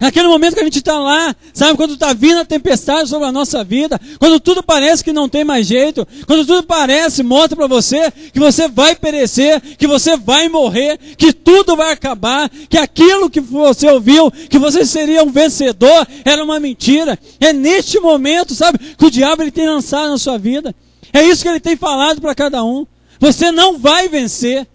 Naquele 0.01 0.29
momento 0.29 0.55
que 0.55 0.61
a 0.61 0.65
gente 0.65 0.79
está 0.79 0.99
lá, 0.99 1.35
sabe, 1.53 1.77
quando 1.77 1.95
está 1.95 2.13
vindo 2.13 2.41
a 2.41 2.45
tempestade 2.45 3.09
sobre 3.09 3.27
a 3.27 3.33
nossa 3.33 3.65
vida, 3.65 4.01
quando 4.19 4.39
tudo 4.39 4.63
parece 4.63 5.03
que 5.03 5.13
não 5.13 5.29
tem 5.29 5.45
mais 5.45 5.67
jeito, 5.67 6.07
quando 6.27 6.47
tudo 6.47 6.63
parece, 6.63 7.23
mostra 7.23 7.57
para 7.57 7.67
você 7.67 8.11
que 8.33 8.39
você 8.39 8.69
vai 8.69 8.95
perecer, 8.95 9.61
que 9.77 9.87
você 9.87 10.17
vai 10.17 10.49
morrer, 10.49 10.99
que 11.17 11.33
tudo 11.33 11.75
vai 11.75 11.93
acabar, 11.93 12.49
que 12.69 12.79
aquilo 12.79 13.29
que 13.29 13.41
você 13.41 13.91
ouviu, 13.91 14.31
que 14.31 14.59
você 14.59 14.87
seria 14.87 15.25
um 15.25 15.33
vencedor, 15.33 16.07
era 16.25 16.45
uma 16.45 16.61
mentira. 16.61 17.19
É 17.41 17.53
neste 17.53 17.99
momento, 17.99 18.55
sabe, 18.55 18.79
que 18.79 19.05
o 19.05 19.11
diabo 19.11 19.43
ele 19.43 19.51
tem 19.51 19.69
lançado 19.69 20.11
na 20.11 20.19
sua 20.19 20.39
vida. 20.39 20.75
É 21.13 21.25
isso 21.25 21.43
que 21.43 21.49
ele 21.49 21.61
tem 21.61 21.77
falado 21.77 22.21
para 22.21 22.35
cada 22.35 22.63
um. 22.63 22.87
Você 23.19 23.51
não 23.51 23.79
vai 23.79 24.09
vencer. 24.09 24.67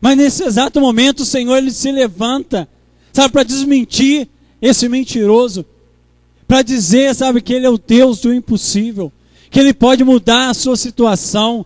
Mas 0.00 0.16
nesse 0.16 0.44
exato 0.44 0.80
momento 0.80 1.20
o 1.20 1.24
Senhor 1.24 1.56
ele 1.56 1.70
se 1.70 1.90
levanta 1.90 2.68
sabe, 3.16 3.32
para 3.32 3.42
desmentir 3.44 4.28
esse 4.60 4.90
mentiroso, 4.90 5.64
para 6.46 6.60
dizer, 6.60 7.14
sabe, 7.14 7.40
que 7.40 7.54
ele 7.54 7.64
é 7.64 7.70
o 7.70 7.78
Deus 7.78 8.20
do 8.20 8.32
impossível, 8.32 9.10
que 9.50 9.58
ele 9.58 9.72
pode 9.72 10.04
mudar 10.04 10.50
a 10.50 10.54
sua 10.54 10.76
situação, 10.76 11.64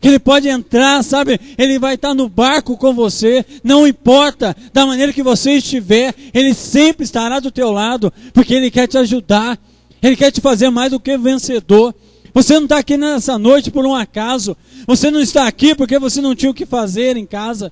que 0.00 0.06
ele 0.06 0.20
pode 0.20 0.48
entrar, 0.48 1.02
sabe, 1.02 1.40
ele 1.58 1.76
vai 1.76 1.96
estar 1.96 2.14
no 2.14 2.28
barco 2.28 2.76
com 2.76 2.94
você, 2.94 3.44
não 3.64 3.84
importa 3.84 4.56
da 4.72 4.86
maneira 4.86 5.12
que 5.12 5.24
você 5.24 5.54
estiver, 5.54 6.14
ele 6.32 6.54
sempre 6.54 7.02
estará 7.02 7.40
do 7.40 7.50
teu 7.50 7.72
lado, 7.72 8.12
porque 8.32 8.54
ele 8.54 8.70
quer 8.70 8.86
te 8.86 8.96
ajudar, 8.96 9.58
ele 10.00 10.14
quer 10.14 10.30
te 10.30 10.40
fazer 10.40 10.70
mais 10.70 10.92
do 10.92 11.00
que 11.00 11.18
vencedor. 11.18 11.92
Você 12.32 12.54
não 12.54 12.64
está 12.64 12.78
aqui 12.78 12.96
nessa 12.96 13.36
noite 13.38 13.72
por 13.72 13.84
um 13.84 13.94
acaso. 13.94 14.56
Você 14.86 15.10
não 15.10 15.20
está 15.20 15.46
aqui 15.46 15.74
porque 15.74 15.98
você 15.98 16.20
não 16.20 16.34
tinha 16.34 16.50
o 16.50 16.54
que 16.54 16.64
fazer 16.64 17.16
em 17.16 17.26
casa. 17.26 17.70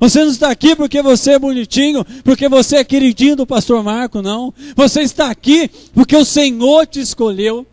Você 0.00 0.24
não 0.24 0.30
está 0.30 0.50
aqui 0.50 0.74
porque 0.74 1.02
você 1.02 1.32
é 1.32 1.38
bonitinho, 1.38 2.06
porque 2.24 2.48
você 2.48 2.76
é 2.76 2.84
queridinho 2.84 3.36
do 3.36 3.46
pastor 3.46 3.84
Marco, 3.84 4.22
não. 4.22 4.52
Você 4.74 5.02
está 5.02 5.30
aqui 5.30 5.70
porque 5.92 6.16
o 6.16 6.24
Senhor 6.24 6.86
te 6.86 7.00
escolheu. 7.00 7.66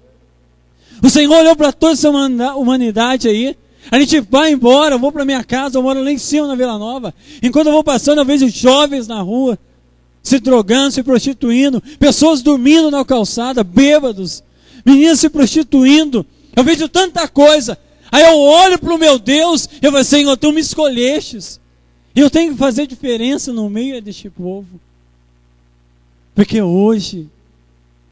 O 1.02 1.10
Senhor 1.10 1.34
olhou 1.34 1.56
para 1.56 1.72
toda 1.72 1.94
essa 1.94 2.10
humanidade 2.10 3.30
aí. 3.30 3.56
A 3.90 3.98
gente 3.98 4.20
vai 4.20 4.52
embora, 4.52 4.96
eu 4.96 5.00
vou 5.00 5.10
para 5.10 5.24
minha 5.24 5.42
casa, 5.42 5.78
eu 5.78 5.84
moro 5.84 6.04
lá 6.04 6.12
em 6.12 6.18
cima 6.18 6.48
na 6.48 6.56
Vila 6.56 6.78
Nova. 6.78 7.14
Enquanto 7.42 7.68
eu 7.68 7.74
vou 7.74 7.84
passando, 7.84 8.20
eu 8.20 8.26
vejo 8.26 8.50
jovens 8.50 9.08
na 9.08 9.22
rua, 9.22 9.58
se 10.22 10.38
drogando, 10.40 10.92
se 10.92 11.04
prostituindo, 11.04 11.82
pessoas 11.98 12.42
dormindo 12.42 12.92
na 12.92 13.06
calçada, 13.06 13.64
bêbados, 13.64 14.44
meninas 14.86 15.22
se 15.22 15.30
prostituindo. 15.30 16.26
Eu 16.54 16.66
vejo 16.66 16.90
tanta 16.90 17.26
coisa. 17.30 17.78
Aí 18.12 18.26
eu 18.26 18.38
olho 18.38 18.78
para 18.78 18.94
o 18.94 18.98
meu 18.98 19.18
Deus, 19.18 19.70
eu 19.82 19.94
falo, 19.94 20.04
Senhor, 20.04 20.36
tu 20.36 20.52
me 20.52 20.60
escolhestes. 20.60 21.62
Eu 22.20 22.32
tenho 22.32 22.54
que 22.54 22.58
fazer 22.58 22.88
diferença 22.88 23.54
no 23.54 23.70
meio 23.70 24.02
deste 24.02 24.28
povo. 24.28 24.80
Porque 26.34 26.60
hoje 26.60 27.30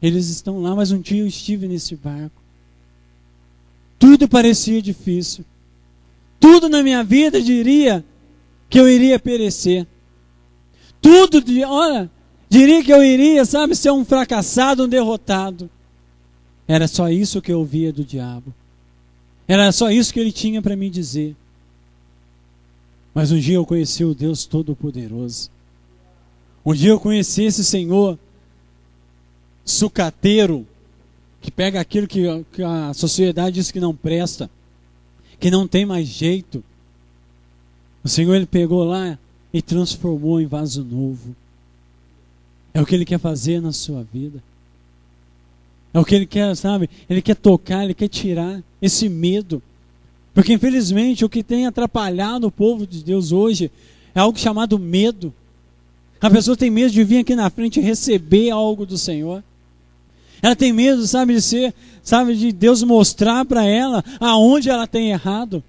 eles 0.00 0.28
estão 0.28 0.62
lá, 0.62 0.76
mas 0.76 0.92
um 0.92 1.00
dia 1.00 1.22
eu 1.22 1.26
estive 1.26 1.66
nesse 1.66 1.96
barco. 1.96 2.40
Tudo 3.98 4.28
parecia 4.28 4.80
difícil. 4.80 5.44
Tudo 6.38 6.68
na 6.68 6.84
minha 6.84 7.02
vida 7.02 7.42
diria 7.42 8.04
que 8.70 8.78
eu 8.78 8.88
iria 8.88 9.18
perecer. 9.18 9.84
Tudo, 11.02 11.42
olha, 11.66 12.08
diria 12.48 12.84
que 12.84 12.92
eu 12.92 13.02
iria, 13.02 13.44
sabe, 13.44 13.74
ser 13.74 13.90
um 13.90 14.04
fracassado, 14.04 14.84
um 14.84 14.88
derrotado. 14.88 15.68
Era 16.68 16.86
só 16.86 17.08
isso 17.08 17.42
que 17.42 17.50
eu 17.50 17.58
ouvia 17.58 17.92
do 17.92 18.04
diabo. 18.04 18.54
Era 19.48 19.72
só 19.72 19.90
isso 19.90 20.14
que 20.14 20.20
ele 20.20 20.30
tinha 20.30 20.62
para 20.62 20.76
me 20.76 20.88
dizer. 20.88 21.34
Mas 23.16 23.32
um 23.32 23.38
dia 23.38 23.54
eu 23.54 23.64
conheci 23.64 24.04
o 24.04 24.14
Deus 24.14 24.44
Todo-Poderoso. 24.44 25.48
Um 26.62 26.74
dia 26.74 26.90
eu 26.90 27.00
conheci 27.00 27.44
esse 27.44 27.64
Senhor 27.64 28.18
sucateiro, 29.64 30.66
que 31.40 31.50
pega 31.50 31.80
aquilo 31.80 32.06
que, 32.06 32.26
a 32.62 32.92
sociedade 32.92 33.54
diz 33.54 33.70
que 33.70 33.80
não 33.80 33.96
presta, 33.96 34.50
que 35.40 35.50
não 35.50 35.66
tem 35.66 35.86
mais 35.86 36.06
jeito. 36.06 36.62
O 38.04 38.08
Senhor 38.10 38.34
ele 38.34 38.44
pegou 38.44 38.84
lá 38.84 39.18
e 39.50 39.62
transformou 39.62 40.38
em 40.38 40.46
vaso 40.46 40.84
novo. 40.84 41.34
É 42.74 42.82
o 42.82 42.84
que 42.84 42.94
ele 42.94 43.06
quer 43.06 43.18
fazer 43.18 43.62
na 43.62 43.72
sua 43.72 44.04
vida. 44.12 44.42
É 45.94 45.98
o 45.98 46.04
que 46.04 46.14
ele 46.14 46.26
quer, 46.26 46.54
sabe? 46.54 46.90
Ele 47.08 47.22
quer 47.22 47.36
tocar, 47.36 47.82
ele 47.82 47.94
quer 47.94 48.08
tirar 48.08 48.62
esse 48.82 49.08
medo. 49.08 49.62
Porque 50.36 50.52
infelizmente 50.52 51.24
o 51.24 51.30
que 51.30 51.42
tem 51.42 51.66
atrapalhado 51.66 52.46
o 52.46 52.52
povo 52.52 52.86
de 52.86 53.02
Deus 53.02 53.32
hoje 53.32 53.70
é 54.14 54.20
algo 54.20 54.38
chamado 54.38 54.78
medo. 54.78 55.32
A 56.20 56.28
pessoa 56.28 56.54
tem 56.54 56.70
medo 56.70 56.92
de 56.92 57.02
vir 57.02 57.20
aqui 57.20 57.34
na 57.34 57.48
frente 57.48 57.80
e 57.80 57.82
receber 57.82 58.50
algo 58.50 58.84
do 58.84 58.98
Senhor. 58.98 59.42
Ela 60.42 60.54
tem 60.54 60.74
medo, 60.74 61.06
sabe, 61.06 61.32
de 61.32 61.40
ser, 61.40 61.74
sabe, 62.02 62.36
de 62.36 62.52
Deus 62.52 62.82
mostrar 62.82 63.46
para 63.46 63.64
ela 63.64 64.04
aonde 64.20 64.68
ela 64.68 64.86
tem 64.86 65.08
errado. 65.08 65.64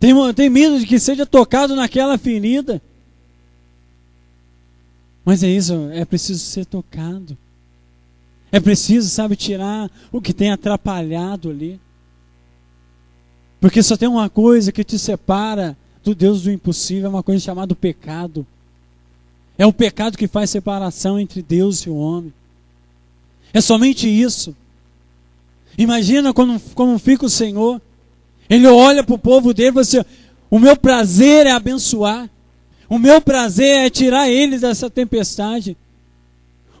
Tem, 0.00 0.12
tem 0.34 0.50
medo 0.50 0.80
de 0.80 0.84
que 0.84 0.98
seja 0.98 1.24
tocado 1.24 1.76
naquela 1.76 2.18
ferida. 2.18 2.82
Mas 5.24 5.44
é 5.44 5.48
isso, 5.48 5.90
é 5.92 6.04
preciso 6.04 6.40
ser 6.40 6.66
tocado. 6.66 7.38
É 8.50 8.58
preciso, 8.58 9.08
sabe, 9.08 9.36
tirar 9.36 9.88
o 10.10 10.20
que 10.20 10.34
tem 10.34 10.50
atrapalhado 10.50 11.50
ali. 11.50 11.78
Porque 13.60 13.82
só 13.82 13.96
tem 13.96 14.08
uma 14.08 14.30
coisa 14.30 14.72
que 14.72 14.82
te 14.82 14.98
separa 14.98 15.76
do 16.02 16.14
Deus 16.14 16.42
do 16.42 16.50
impossível, 16.50 17.06
é 17.06 17.08
uma 17.10 17.22
coisa 17.22 17.44
chamada 17.44 17.74
pecado. 17.74 18.46
É 19.58 19.66
o 19.66 19.72
pecado 19.72 20.16
que 20.16 20.26
faz 20.26 20.48
separação 20.48 21.20
entre 21.20 21.42
Deus 21.42 21.80
e 21.80 21.90
o 21.90 21.96
homem. 21.96 22.32
É 23.52 23.60
somente 23.60 24.08
isso. 24.08 24.56
Imagina 25.76 26.32
como, 26.32 26.58
como 26.74 26.98
fica 26.98 27.26
o 27.26 27.30
Senhor. 27.30 27.80
Ele 28.48 28.66
olha 28.66 29.04
para 29.04 29.14
o 29.14 29.18
povo 29.18 29.52
dele 29.52 29.68
e 29.68 29.72
fala 29.72 29.82
assim: 29.82 30.00
O 30.50 30.58
meu 30.58 30.76
prazer 30.76 31.46
é 31.46 31.50
abençoar. 31.50 32.30
O 32.88 32.98
meu 32.98 33.20
prazer 33.20 33.86
é 33.86 33.90
tirar 33.90 34.28
eles 34.28 34.62
dessa 34.62 34.88
tempestade. 34.88 35.76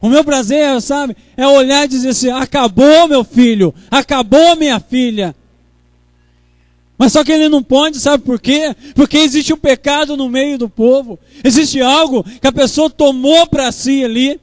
O 0.00 0.08
meu 0.08 0.24
prazer, 0.24 0.80
sabe, 0.80 1.14
é 1.36 1.46
olhar 1.46 1.84
e 1.84 1.88
dizer 1.88 2.08
assim: 2.08 2.30
acabou, 2.30 3.06
meu 3.06 3.22
filho, 3.22 3.74
acabou, 3.90 4.56
minha 4.56 4.80
filha. 4.80 5.36
Mas 7.00 7.12
só 7.12 7.24
que 7.24 7.32
ele 7.32 7.48
não 7.48 7.62
pode, 7.62 7.98
sabe 7.98 8.22
por 8.22 8.38
quê? 8.38 8.76
Porque 8.94 9.16
existe 9.16 9.54
um 9.54 9.56
pecado 9.56 10.18
no 10.18 10.28
meio 10.28 10.58
do 10.58 10.68
povo. 10.68 11.18
Existe 11.42 11.80
algo 11.80 12.22
que 12.22 12.46
a 12.46 12.52
pessoa 12.52 12.90
tomou 12.90 13.46
para 13.46 13.72
si 13.72 14.04
ali. 14.04 14.38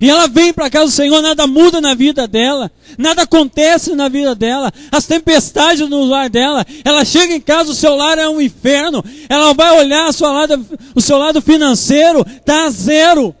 E 0.00 0.08
ela 0.08 0.26
vem 0.28 0.50
para 0.50 0.70
casa 0.70 0.86
do 0.86 0.90
Senhor, 0.90 1.20
nada 1.20 1.46
muda 1.46 1.78
na 1.78 1.94
vida 1.94 2.26
dela, 2.26 2.72
nada 2.96 3.24
acontece 3.24 3.94
na 3.94 4.08
vida 4.08 4.34
dela, 4.34 4.72
as 4.90 5.06
tempestades 5.06 5.86
no 5.90 6.04
lar 6.04 6.30
dela, 6.30 6.64
ela 6.84 7.04
chega 7.04 7.34
em 7.34 7.40
casa, 7.40 7.72
o 7.72 7.74
seu 7.74 7.96
lar 7.96 8.16
é 8.16 8.28
um 8.28 8.40
inferno, 8.40 9.04
ela 9.28 9.52
vai 9.52 9.76
olhar 9.76 10.08
lado, 10.20 10.66
o 10.94 11.00
seu 11.00 11.18
lado 11.18 11.42
financeiro, 11.42 12.24
está 12.24 12.66
a 12.66 12.70
zero. 12.70 13.34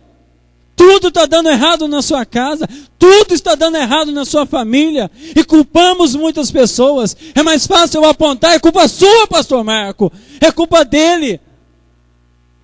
Tudo 0.78 1.08
está 1.08 1.26
dando 1.26 1.48
errado 1.48 1.88
na 1.88 2.00
sua 2.00 2.24
casa, 2.24 2.68
tudo 2.96 3.34
está 3.34 3.56
dando 3.56 3.76
errado 3.76 4.12
na 4.12 4.24
sua 4.24 4.46
família, 4.46 5.10
e 5.34 5.42
culpamos 5.42 6.14
muitas 6.14 6.52
pessoas. 6.52 7.16
É 7.34 7.42
mais 7.42 7.66
fácil 7.66 8.00
eu 8.00 8.08
apontar, 8.08 8.54
é 8.54 8.60
culpa 8.60 8.86
sua, 8.86 9.26
pastor 9.26 9.64
Marco, 9.64 10.12
é 10.40 10.52
culpa 10.52 10.84
dele. 10.84 11.40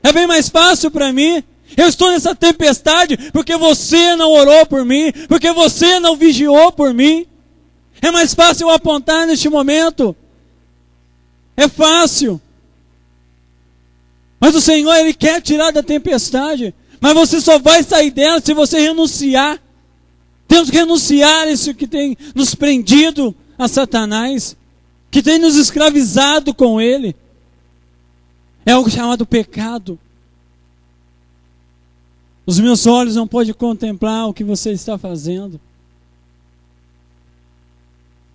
É 0.00 0.12
bem 0.12 0.28
mais 0.28 0.49
fácil 0.49 0.92
para 0.92 1.12
mim. 1.12 1.42
Eu 1.76 1.88
estou 1.88 2.12
nessa 2.12 2.37
tempestade 2.37 3.16
porque 3.33 3.56
você 3.56 4.14
não 4.14 4.30
orou 4.30 4.64
por 4.64 4.85
mim, 4.85 5.11
porque 5.28 5.50
você 5.50 5.99
não 5.99 6.14
vigiou 6.14 6.71
por 6.71 6.94
mim. 6.94 7.26
É 8.00 8.12
mais 8.12 8.33
fácil 8.33 8.68
eu 8.68 8.75
apontar 8.75 9.26
neste 9.26 9.49
momento. 9.49 10.14
É 11.56 11.66
fácil. 11.66 12.40
Mas 14.38 14.54
o 14.54 14.61
Senhor, 14.61 14.94
Ele 14.94 15.14
quer 15.14 15.40
tirar 15.42 15.73
da 15.73 15.83
tempestade. 15.83 16.73
Mas 17.04 17.12
você 17.12 17.38
só 17.38 17.58
vai 17.58 17.82
sair 17.82 18.11
dela 18.11 18.40
se 18.40 18.54
você 18.54 18.80
renunciar. 18.80 19.62
Temos 20.49 20.70
que 20.70 20.76
renunciar 20.78 21.46
isso 21.49 21.75
que 21.75 21.87
tem 21.87 22.16
nos 22.34 22.54
prendido 22.54 23.37
a 23.58 23.68
Satanás, 23.68 24.56
que 25.11 25.23
tem 25.23 25.38
nos 25.38 25.54
escravizado 25.54 26.54
com 26.54 26.80
ele. 26.80 27.14
É 28.64 28.73
algo 28.73 28.88
chamado 28.88 29.26
pecado. 29.26 29.99
Os 32.46 32.58
meus 32.58 32.87
olhos 32.87 33.16
não 33.16 33.28
podem 33.28 33.52
contemplar 33.52 34.26
o 34.26 34.32
que 34.32 34.42
você 34.42 34.73
está 34.73 34.96
fazendo. 34.96 35.61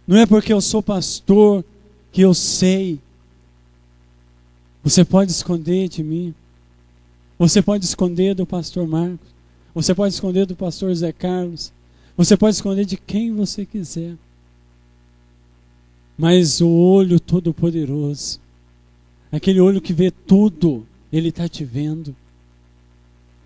Não 0.07 0.15
é 0.17 0.27
porque 0.27 0.53
eu 0.53 0.61
sou 0.61 0.83
pastor 0.83 1.65
que 2.11 2.21
eu 2.21 2.35
sei. 2.35 2.99
Você 4.83 5.03
pode 5.03 5.31
esconder 5.31 5.89
de 5.89 6.03
mim. 6.03 6.35
Você 7.39 7.61
pode 7.61 7.85
esconder 7.85 8.35
do 8.35 8.45
pastor 8.45 8.85
Marcos. 8.85 9.29
Você 9.73 9.95
pode 9.95 10.13
esconder 10.13 10.45
do 10.45 10.57
pastor 10.57 10.93
Zé 10.93 11.13
Carlos. 11.13 11.71
Você 12.17 12.35
pode 12.35 12.55
esconder 12.55 12.83
de 12.83 12.97
quem 12.97 13.33
você 13.33 13.65
quiser. 13.65 14.15
Mas 16.17 16.59
o 16.59 16.67
olho 16.67 17.17
todo-poderoso, 17.17 18.41
aquele 19.31 19.61
olho 19.61 19.79
que 19.79 19.93
vê 19.93 20.11
tudo, 20.11 20.85
ele 21.13 21.29
está 21.29 21.47
te 21.47 21.63
vendo. 21.63 22.13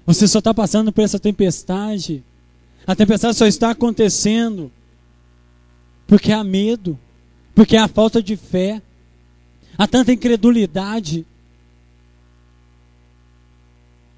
Você 0.07 0.27
só 0.27 0.39
está 0.39 0.51
passando 0.55 0.91
por 0.91 1.03
essa 1.03 1.19
tempestade. 1.19 2.23
A 2.87 2.95
tempestade 2.95 3.37
só 3.37 3.45
está 3.45 3.69
acontecendo 3.69 4.71
porque 6.07 6.31
há 6.31 6.43
medo, 6.43 6.97
porque 7.53 7.77
há 7.77 7.87
falta 7.87 8.23
de 8.23 8.35
fé, 8.35 8.81
há 9.77 9.87
tanta 9.87 10.11
incredulidade. 10.11 11.27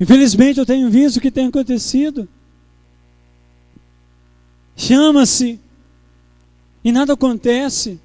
Infelizmente 0.06 0.60
eu 0.60 0.68
tenho 0.68 0.88
visto 0.88 1.18
o 1.18 1.20
que 1.20 1.32
tem 1.32 1.48
acontecido. 1.48 2.30
Chama-se 4.78 5.60
e 6.84 6.92
nada 6.92 7.14
acontece. 7.14 8.00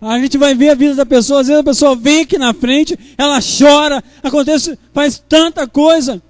A 0.00 0.18
gente 0.18 0.36
vai 0.36 0.52
ver 0.56 0.70
a 0.70 0.74
vida 0.74 0.96
da 0.96 1.06
pessoa, 1.06 1.40
às 1.40 1.46
vezes 1.46 1.60
a 1.60 1.64
pessoa 1.64 1.94
vem 1.94 2.22
aqui 2.22 2.36
na 2.36 2.52
frente, 2.52 2.98
ela 3.16 3.38
chora, 3.40 4.02
acontece, 4.24 4.76
faz 4.92 5.22
tanta 5.28 5.68
coisa. 5.68 6.20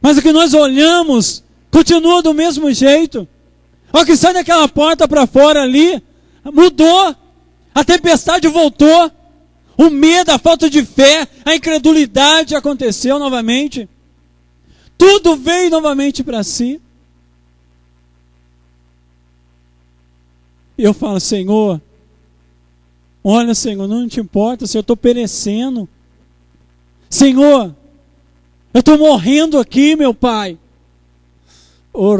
Mas 0.00 0.16
o 0.16 0.22
que 0.22 0.30
nós 0.30 0.54
olhamos 0.54 1.42
continua 1.72 2.22
do 2.22 2.32
mesmo 2.32 2.72
jeito. 2.72 3.26
O 3.92 4.04
que 4.04 4.16
sai 4.16 4.32
daquela 4.32 4.68
porta 4.68 5.08
para 5.08 5.26
fora 5.26 5.60
ali, 5.60 6.00
mudou. 6.44 7.16
A 7.74 7.82
tempestade 7.82 8.46
voltou. 8.46 9.10
O 9.76 9.90
medo, 9.90 10.30
a 10.30 10.38
falta 10.38 10.70
de 10.70 10.84
fé, 10.84 11.26
a 11.44 11.54
incredulidade 11.54 12.54
aconteceu 12.54 13.18
novamente. 13.18 13.88
Tudo 14.96 15.36
veio 15.36 15.70
novamente 15.70 16.22
para 16.22 16.42
si. 16.44 16.80
E 20.76 20.82
eu 20.82 20.94
falo, 20.94 21.20
Senhor, 21.20 21.80
Olha, 23.26 23.54
Senhor, 23.54 23.88
não 23.88 24.06
te 24.06 24.20
importa 24.20 24.66
se 24.66 24.76
eu 24.76 24.82
estou 24.82 24.94
perecendo. 24.94 25.88
Senhor, 27.08 27.74
eu 28.74 28.80
estou 28.80 28.98
morrendo 28.98 29.58
aqui, 29.58 29.96
meu 29.96 30.12
Pai. 30.12 30.58
Oh, 31.90 32.14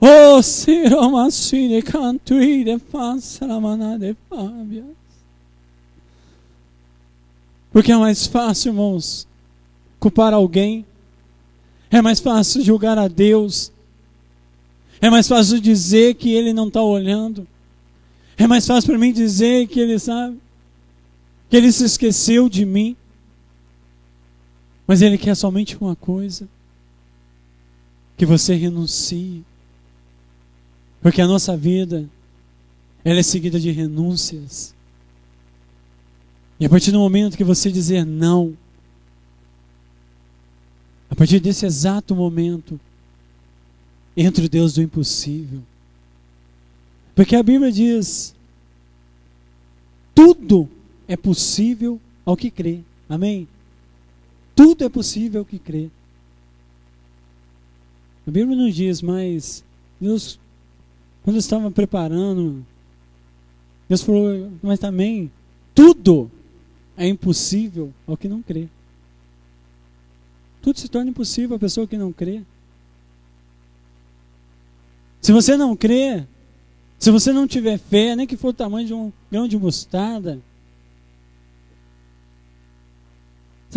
Oh, 0.00 0.42
Siromasine 0.42 1.82
cantui 1.82 2.64
de 2.64 2.78
fansalamana 2.78 3.98
de 3.98 4.16
fábias. 4.28 4.86
Porque 7.70 7.92
é 7.92 7.96
mais 7.96 8.26
fácil, 8.26 8.70
irmãos, 8.70 9.28
culpar 9.98 10.32
alguém. 10.32 10.86
É 11.90 12.00
mais 12.00 12.18
fácil 12.18 12.62
julgar 12.62 12.96
a 12.98 13.08
Deus 13.08 13.72
é 15.00 15.08
mais 15.08 15.26
fácil 15.26 15.60
dizer 15.60 16.14
que 16.14 16.30
ele 16.30 16.52
não 16.52 16.68
está 16.68 16.82
olhando. 16.82 17.46
É 18.36 18.46
mais 18.46 18.66
fácil 18.66 18.90
para 18.90 18.98
mim 18.98 19.12
dizer 19.12 19.66
que 19.66 19.80
ele 19.80 19.98
sabe, 19.98 20.38
que 21.48 21.56
ele 21.56 21.72
se 21.72 21.84
esqueceu 21.84 22.48
de 22.48 22.66
mim. 22.66 22.94
Mas 24.86 25.00
ele 25.00 25.16
quer 25.16 25.34
somente 25.34 25.76
uma 25.80 25.96
coisa: 25.96 26.46
que 28.16 28.26
você 28.26 28.54
renuncie. 28.54 29.42
Porque 31.00 31.20
a 31.20 31.26
nossa 31.26 31.56
vida, 31.56 32.08
ela 33.04 33.20
é 33.20 33.22
seguida 33.22 33.58
de 33.58 33.70
renúncias. 33.70 34.74
E 36.58 36.66
a 36.66 36.68
partir 36.68 36.92
do 36.92 36.98
momento 36.98 37.36
que 37.36 37.44
você 37.44 37.70
dizer 37.70 38.04
não, 38.04 38.56
a 41.10 41.14
partir 41.14 41.40
desse 41.40 41.64
exato 41.64 42.14
momento, 42.14 42.78
entre 44.16 44.46
o 44.46 44.48
Deus 44.48 44.74
do 44.74 44.82
impossível. 44.82 45.62
Porque 47.14 47.36
a 47.36 47.42
Bíblia 47.42 47.72
diz: 47.72 48.34
tudo 50.14 50.68
é 51.06 51.16
possível 51.16 52.00
ao 52.24 52.36
que 52.36 52.50
crê. 52.50 52.80
Amém? 53.08 53.48
Tudo 54.54 54.84
é 54.84 54.88
possível 54.88 55.40
ao 55.40 55.44
que 55.44 55.58
crê. 55.58 55.90
A 58.26 58.30
Bíblia 58.30 58.56
não 58.56 58.70
diz, 58.70 59.02
mas 59.02 59.64
Deus, 60.00 60.39
quando 61.22 61.36
estava 61.36 61.70
preparando, 61.70 62.64
Deus 63.88 64.02
falou, 64.02 64.50
mas 64.62 64.78
também 64.78 65.30
tudo 65.74 66.30
é 66.96 67.06
impossível 67.06 67.92
ao 68.06 68.16
que 68.16 68.28
não 68.28 68.42
crê. 68.42 68.68
Tudo 70.62 70.78
se 70.78 70.88
torna 70.88 71.10
impossível 71.10 71.56
à 71.56 71.58
pessoa 71.58 71.86
que 71.86 71.96
não 71.96 72.12
crê. 72.12 72.42
Se 75.20 75.32
você 75.32 75.56
não 75.56 75.76
crê, 75.76 76.26
se 76.98 77.10
você 77.10 77.32
não 77.32 77.46
tiver 77.46 77.78
fé, 77.78 78.14
nem 78.14 78.26
que 78.26 78.36
for 78.36 78.48
o 78.48 78.52
tamanho 78.52 78.86
de 78.86 78.94
um 78.94 79.12
grão 79.30 79.48
de 79.48 79.58
mostarda, 79.58 80.40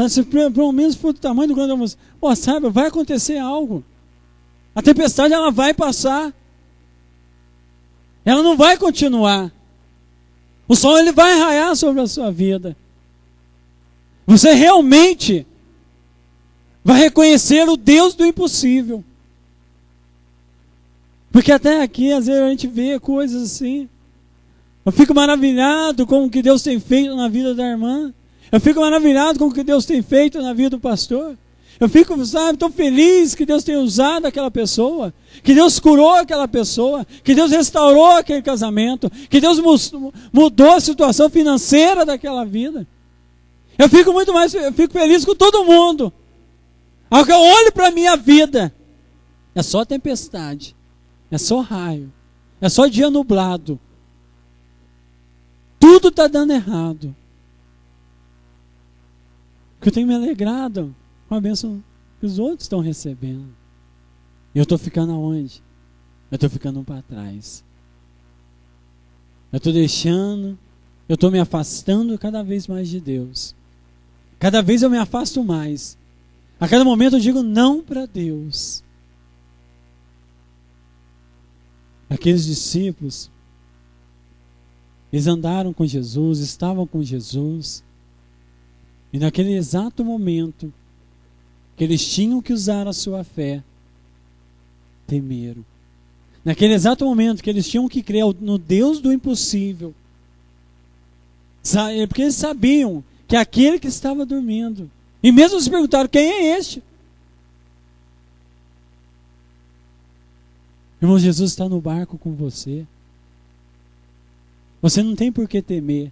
se 0.10 0.24
pelo 0.24 0.72
menos 0.72 0.96
for 0.96 1.10
o 1.10 1.14
tamanho 1.14 1.50
do 1.50 1.56
grão 1.56 1.68
de 1.68 1.76
mostarda, 1.76 2.36
sabe, 2.36 2.70
vai 2.70 2.88
acontecer 2.88 3.38
algo. 3.38 3.84
A 4.76 4.82
tempestade 4.82 5.34
ela 5.34 5.52
vai 5.52 5.74
passar. 5.74 6.34
Ela 8.26 8.42
não 8.42 8.56
vai 8.56 8.78
continuar. 8.78 9.52
O 10.68 10.76
sol 10.76 10.98
ele 10.98 11.12
vai 11.12 11.38
raiar 11.38 11.76
sobre 11.76 12.02
a 12.02 12.08
sua 12.08 12.32
vida. 12.32 12.76
Você 14.26 14.54
realmente 14.54 15.46
vai 16.84 17.00
reconhecer 17.00 17.68
o 17.68 17.76
Deus 17.76 18.14
do 18.14 18.26
impossível. 18.26 19.04
Porque 21.32 21.52
até 21.52 21.82
aqui, 21.82 22.12
às 22.12 22.28
vezes, 22.28 22.42
a 22.42 22.50
gente 22.50 22.68
vê 22.68 23.00
coisas 23.00 23.44
assim. 23.44 23.90
Eu 24.86 24.92
fico 24.92 25.14
maravilhado 25.14 26.06
com 26.06 26.26
o 26.26 26.30
que 26.30 26.42
Deus 26.42 26.62
tem 26.62 26.80
feito 26.80 27.16
na 27.16 27.28
vida 27.28 27.56
da 27.56 27.64
irmã. 27.64 28.14
Eu 28.52 28.60
fico 28.60 28.80
maravilhado 28.80 29.40
com 29.40 29.46
o 29.46 29.54
que 29.54 29.64
Deus 29.64 29.86
tem 29.86 30.02
feito 30.02 30.42
na 30.42 30.54
vida 30.54 30.72
do 30.72 30.80
pastor. 30.80 31.36
Eu 31.80 31.90
fico, 31.90 32.24
sabe, 32.26 32.58
tão 32.58 32.72
feliz 32.72 33.34
que 33.34 33.46
Deus 33.46 33.64
tem 33.64 33.76
usado 33.76 34.26
aquela 34.26 34.52
pessoa, 34.52 35.14
que 35.44 35.54
Deus 35.54 35.80
curou 35.80 36.14
aquela 36.16 36.48
pessoa, 36.48 37.06
que 37.24 37.34
Deus 37.34 37.52
restaurou 37.52 38.12
aquele 38.12 38.42
casamento, 38.42 39.10
que 39.30 39.42
Deus 39.42 39.60
mudou 40.32 40.72
a 40.72 40.80
situação 40.80 41.30
financeira 41.30 42.06
daquela 42.06 42.46
vida. 42.46 42.88
Eu 43.78 43.90
fico 43.90 44.14
muito 44.14 44.32
mais, 44.34 44.54
eu 44.54 44.72
fico 44.74 44.94
feliz 44.94 45.26
com 45.26 45.36
todo 45.36 45.66
mundo. 45.66 46.14
Ao 47.10 47.26
que 47.26 47.32
eu 47.32 47.40
olho 47.40 47.72
para 47.72 47.88
a 47.88 47.92
minha 47.92 48.16
vida, 48.16 48.74
é 49.56 49.64
só 49.64 49.84
tempestade. 49.84 50.76
É 51.30 51.38
só 51.38 51.62
raio. 51.62 52.14
É 52.62 52.70
só 52.70 52.88
dia 52.88 53.10
nublado. 53.10 53.80
Tudo 55.80 56.10
está 56.10 56.28
dando 56.28 56.54
errado. 56.54 57.16
Que 59.82 59.90
eu 59.90 59.94
tenho 59.94 60.08
me 60.08 60.14
alegrado 60.14 60.96
com 61.34 61.38
a 61.38 61.42
bênção 61.42 61.84
que 62.20 62.28
os 62.28 62.38
outros 62.38 62.66
estão 62.66 62.80
recebendo. 62.80 63.48
E 64.54 64.60
eu 64.60 64.64
estou 64.64 64.78
ficando 64.78 65.14
aonde? 65.14 65.64
Eu 66.30 66.36
estou 66.36 66.48
ficando 66.48 66.84
para 66.84 67.02
trás. 67.02 67.64
Eu 69.52 69.58
estou 69.58 69.74
deixando, 69.74 70.58
eu 71.10 71.16
estou 71.16 71.32
me 71.32 71.40
afastando 71.40 72.20
cada 72.20 72.44
vez 72.44 72.68
mais 72.68 72.88
de 72.88 73.00
Deus. 73.00 73.56
Cada 74.38 74.62
vez 74.62 74.84
eu 74.84 74.92
me 74.92 74.98
afasto 74.98 75.44
mais. 75.44 75.98
A 76.60 76.68
cada 76.68 76.86
momento 76.86 77.16
eu 77.16 77.20
digo 77.20 77.42
não 77.42 77.82
para 77.82 78.06
Deus. 78.06 78.84
Aqueles 82.12 82.46
discípulos, 82.46 83.32
eles 85.12 85.26
andaram 85.26 85.74
com 85.74 85.84
Jesus, 85.84 86.42
estavam 86.42 86.86
com 86.86 87.02
Jesus, 87.02 87.84
e 89.12 89.18
naquele 89.18 89.54
exato 89.54 90.06
momento 90.06 90.72
que 91.76 91.84
eles 91.84 92.06
tinham 92.08 92.42
que 92.42 92.54
usar 92.54 92.88
a 92.88 92.94
sua 92.94 93.24
fé, 93.24 93.64
temeram. 95.08 95.66
Naquele 96.46 96.74
exato 96.74 97.06
momento 97.06 97.42
que 97.42 97.50
eles 97.50 97.68
tinham 97.68 97.88
que 97.88 98.04
crer 98.04 98.26
no 98.42 98.58
Deus 98.58 99.00
do 99.00 99.12
impossível, 99.12 99.94
Porque 102.08 102.24
eles 102.24 102.36
sabiam 102.36 103.04
que 103.28 103.36
aquele 103.36 103.80
que 103.80 103.88
estava 103.88 104.26
dormindo. 104.26 104.92
E 105.22 105.32
mesmo 105.32 105.60
se 105.60 105.70
perguntaram: 105.70 106.10
quem 106.10 106.30
é 106.30 106.58
este? 106.58 106.84
Irmão, 111.02 111.18
Jesus 111.18 111.52
está 111.52 111.68
no 111.68 111.82
barco 111.82 112.18
com 112.18 112.34
você. 112.34 112.86
Você 114.82 115.02
não 115.02 115.16
tem 115.16 115.32
por 115.32 115.48
que 115.48 115.62
temer. 115.62 116.12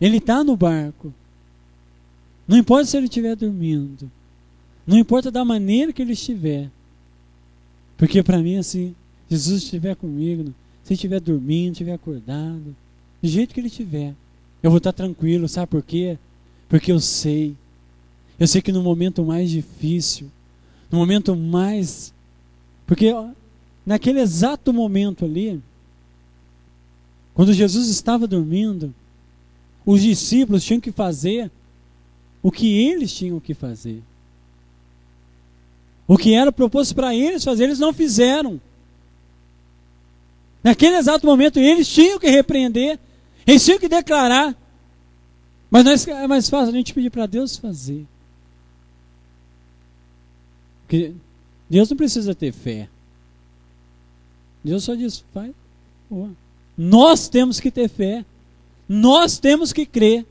Ele 0.00 0.18
está 0.18 0.42
no 0.44 0.56
barco. 0.56 1.14
Não 2.46 2.56
importa 2.56 2.86
se 2.86 2.96
ele 2.96 3.06
estiver 3.06 3.34
dormindo. 3.34 4.10
Não 4.86 4.96
importa 4.96 5.30
da 5.30 5.44
maneira 5.44 5.92
que 5.92 6.00
ele 6.00 6.12
estiver. 6.12 6.70
Porque 7.96 8.22
para 8.22 8.38
mim, 8.38 8.56
assim, 8.56 8.94
Jesus 9.28 9.64
estiver 9.64 9.96
comigo, 9.96 10.54
se 10.84 10.94
estiver 10.94 11.20
dormindo, 11.20 11.72
estiver 11.72 11.94
acordado, 11.94 12.76
do 13.20 13.28
jeito 13.28 13.52
que 13.52 13.60
ele 13.60 13.66
estiver, 13.66 14.14
eu 14.62 14.70
vou 14.70 14.78
estar 14.78 14.92
tranquilo. 14.92 15.48
Sabe 15.48 15.66
por 15.66 15.82
quê? 15.82 16.18
Porque 16.68 16.92
eu 16.92 17.00
sei. 17.00 17.56
Eu 18.38 18.46
sei 18.46 18.60
que 18.60 18.70
no 18.70 18.82
momento 18.82 19.24
mais 19.24 19.50
difícil, 19.50 20.30
no 20.90 20.98
momento 20.98 21.34
mais. 21.34 22.12
Porque 22.86 23.12
naquele 23.84 24.20
exato 24.20 24.72
momento 24.72 25.24
ali, 25.24 25.60
quando 27.34 27.52
Jesus 27.52 27.88
estava 27.88 28.26
dormindo, 28.26 28.94
os 29.84 30.02
discípulos 30.02 30.64
tinham 30.64 30.80
que 30.80 30.92
fazer 30.92 31.50
o 32.46 32.52
que 32.52 32.78
eles 32.78 33.12
tinham 33.12 33.40
que 33.40 33.54
fazer. 33.54 34.00
O 36.06 36.16
que 36.16 36.32
era 36.32 36.52
proposto 36.52 36.94
para 36.94 37.12
eles 37.12 37.42
fazer, 37.42 37.64
eles 37.64 37.80
não 37.80 37.92
fizeram. 37.92 38.60
Naquele 40.62 40.94
exato 40.94 41.26
momento, 41.26 41.58
eles 41.58 41.88
tinham 41.88 42.20
que 42.20 42.30
repreender, 42.30 43.00
eles 43.44 43.64
tinham 43.64 43.80
que 43.80 43.88
declarar. 43.88 44.54
Mas 45.68 45.84
nós, 45.84 46.06
é 46.06 46.28
mais 46.28 46.48
fácil 46.48 46.72
a 46.72 46.76
gente 46.76 46.94
pedir 46.94 47.10
para 47.10 47.26
Deus 47.26 47.56
fazer. 47.56 48.06
Porque 50.82 51.14
Deus 51.68 51.90
não 51.90 51.96
precisa 51.96 52.32
ter 52.32 52.52
fé. 52.52 52.88
Deus 54.62 54.84
só 54.84 54.94
diz, 54.94 55.24
vai. 55.34 55.52
Nós 56.78 57.28
temos 57.28 57.58
que 57.58 57.72
ter 57.72 57.88
fé. 57.88 58.24
Nós 58.88 59.36
temos 59.36 59.72
que 59.72 59.84
crer. 59.84 60.24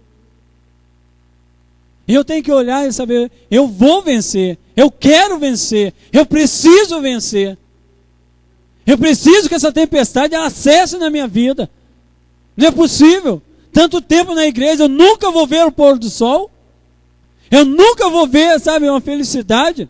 Eu 2.08 2.24
tenho 2.24 2.44
que 2.44 2.52
olhar 2.52 2.88
e 2.88 2.94
saber, 2.94 3.32
eu 3.50 3.68
vou 3.68 4.02
vencer, 4.02 4.58
eu 4.76 4.92
quero 4.92 5.40
vencer, 5.40 5.94
eu 6.14 6.26
preciso 6.26 7.02
vencer. 7.02 7.58
Eu 8.86 8.98
preciso 8.98 9.50
que 9.50 9.56
essa 9.56 9.72
tempestade 9.72 10.36
acesse 10.36 10.98
na 10.98 11.10
minha 11.10 11.28
vida. 11.28 11.70
Não 12.56 12.68
é 12.68 12.72
possível. 12.72 13.42
Tanto 13.74 14.00
tempo 14.00 14.36
na 14.36 14.46
igreja, 14.46 14.84
eu 14.84 14.88
nunca 14.88 15.32
vou 15.32 15.48
ver 15.48 15.66
o 15.66 15.72
pôr 15.72 15.98
do 15.98 16.10
sol. 16.10 16.52
Eu 17.50 17.66
nunca 17.66 18.10
vou 18.10 18.28
ver, 18.28 18.60
sabe, 18.60 18.88
uma 18.88 19.02
felicidade. 19.02 19.90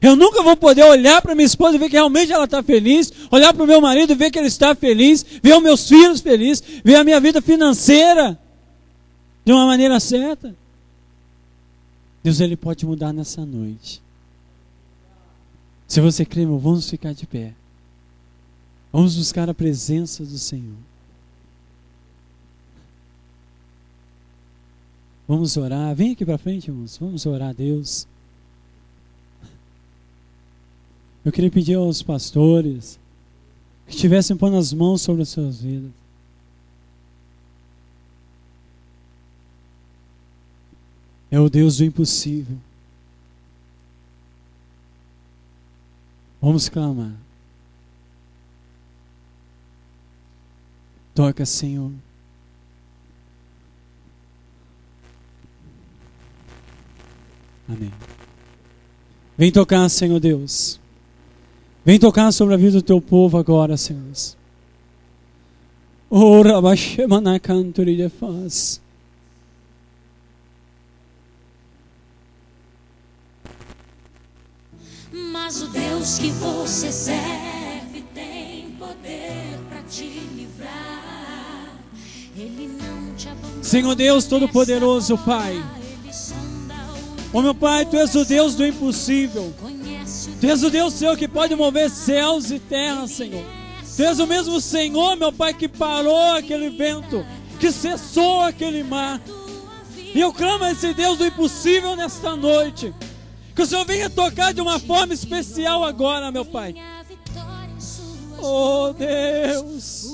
Eu 0.00 0.14
nunca 0.14 0.42
vou 0.42 0.54
poder 0.54 0.84
olhar 0.84 1.22
para 1.22 1.34
minha 1.34 1.46
esposa 1.46 1.76
e 1.76 1.78
ver 1.78 1.88
que 1.88 1.96
realmente 1.96 2.30
ela 2.30 2.44
está 2.44 2.62
feliz, 2.62 3.10
olhar 3.30 3.54
para 3.54 3.64
o 3.64 3.66
meu 3.66 3.80
marido 3.80 4.12
e 4.12 4.16
ver 4.16 4.30
que 4.30 4.38
ele 4.38 4.48
está 4.48 4.74
feliz, 4.74 5.24
ver 5.42 5.56
os 5.56 5.62
meus 5.62 5.88
filhos 5.88 6.20
felizes, 6.20 6.62
ver 6.84 6.96
a 6.96 7.04
minha 7.04 7.18
vida 7.18 7.40
financeira 7.40 8.38
de 9.44 9.52
uma 9.52 9.64
maneira 9.64 9.98
certa. 9.98 10.54
Deus 12.24 12.40
ele 12.40 12.56
pode 12.56 12.86
mudar 12.86 13.12
nessa 13.12 13.44
noite. 13.44 14.02
Se 15.86 16.00
você 16.00 16.24
crê, 16.24 16.46
meu, 16.46 16.58
vamos 16.58 16.88
ficar 16.88 17.12
de 17.12 17.26
pé. 17.26 17.52
Vamos 18.90 19.14
buscar 19.14 19.50
a 19.50 19.52
presença 19.52 20.24
do 20.24 20.38
Senhor. 20.38 20.78
Vamos 25.28 25.54
orar. 25.58 25.94
Vem 25.94 26.12
aqui 26.12 26.24
para 26.24 26.38
frente, 26.38 26.68
irmãos. 26.68 26.96
Vamos 26.96 27.26
orar 27.26 27.50
a 27.50 27.52
Deus. 27.52 28.06
Eu 31.22 31.30
queria 31.30 31.50
pedir 31.50 31.74
aos 31.74 32.02
pastores 32.02 32.98
que 33.86 33.94
estivessem 33.94 34.34
pondo 34.34 34.56
as 34.56 34.72
mãos 34.72 35.02
sobre 35.02 35.22
as 35.22 35.28
suas 35.28 35.60
vidas. 35.60 36.03
É 41.34 41.40
o 41.40 41.50
Deus 41.50 41.78
do 41.78 41.84
impossível. 41.84 42.56
Vamos 46.40 46.68
clamar. 46.68 47.10
Toca, 51.12 51.44
Senhor. 51.44 51.90
Amém. 57.68 57.92
Vem 59.36 59.50
tocar, 59.50 59.88
Senhor 59.88 60.20
Deus. 60.20 60.78
Vem 61.84 61.98
tocar 61.98 62.30
sobre 62.30 62.54
a 62.54 62.56
vida 62.56 62.74
do 62.74 62.82
teu 62.82 63.00
povo 63.00 63.38
agora, 63.38 63.76
Senhor. 63.76 64.04
Ora, 66.08 66.52
Rabashemana 66.52 67.40
canturi 67.40 67.96
de 67.96 68.08
faz. 68.08 68.83
Mas 75.54 75.62
o 75.62 75.66
Deus 75.68 76.18
que 76.18 76.30
você 76.30 76.90
serve 76.90 78.02
tem 78.12 78.74
poder 78.76 79.56
para 79.68 79.82
te 79.82 80.02
livrar. 80.34 81.76
Ele 82.36 82.66
não 82.66 83.14
te 83.14 83.28
abandona. 83.28 83.62
Senhor 83.62 83.94
Deus 83.94 84.24
Todo-Poderoso, 84.24 85.16
Pai. 85.18 85.62
Ó 87.32 87.38
oh, 87.38 87.40
meu 87.40 87.54
Pai, 87.54 87.86
Tu 87.86 87.96
és 87.96 88.12
o 88.16 88.24
Deus 88.24 88.56
do 88.56 88.66
impossível. 88.66 89.54
Tu 90.40 90.46
és 90.48 90.64
o 90.64 90.70
Deus, 90.70 90.92
Senhor, 90.94 91.16
que 91.16 91.28
pode 91.28 91.54
mover 91.54 91.88
céus 91.88 92.50
e 92.50 92.58
terra, 92.58 93.06
Senhor. 93.06 93.44
Tu 93.96 94.02
és 94.02 94.18
o 94.18 94.26
mesmo 94.26 94.60
Senhor, 94.60 95.14
meu 95.14 95.32
Pai, 95.32 95.54
que 95.54 95.68
parou 95.68 96.32
aquele 96.32 96.70
vento, 96.70 97.24
que 97.60 97.70
cessou 97.70 98.40
aquele 98.40 98.82
mar. 98.82 99.20
E 100.12 100.20
eu 100.20 100.32
clamo 100.32 100.64
a 100.64 100.72
esse 100.72 100.92
Deus 100.92 101.16
do 101.16 101.24
impossível 101.24 101.94
nesta 101.94 102.34
noite. 102.34 102.92
Que 103.54 103.62
o 103.62 103.66
Senhor 103.66 103.84
venha 103.84 104.10
tocar 104.10 104.52
de 104.52 104.60
uma 104.60 104.78
forma 104.80 105.14
especial 105.14 105.84
agora, 105.84 106.32
meu 106.32 106.44
Pai. 106.44 106.74
Oh 108.38 108.92
Deus. 108.92 110.06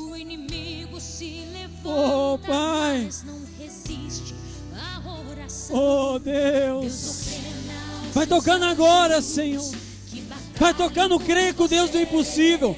Oh 1.84 2.38
Pai. 2.46 3.08
Oh 5.70 6.18
Deus. 6.18 7.30
Vai 8.12 8.26
tocando 8.26 8.64
agora, 8.66 9.22
Senhor. 9.22 9.64
Vai 10.56 10.74
tocando, 10.74 11.18
creio 11.18 11.54
com 11.54 11.64
o 11.64 11.68
Deus 11.68 11.90
do 11.90 11.98
impossível. 11.98 12.76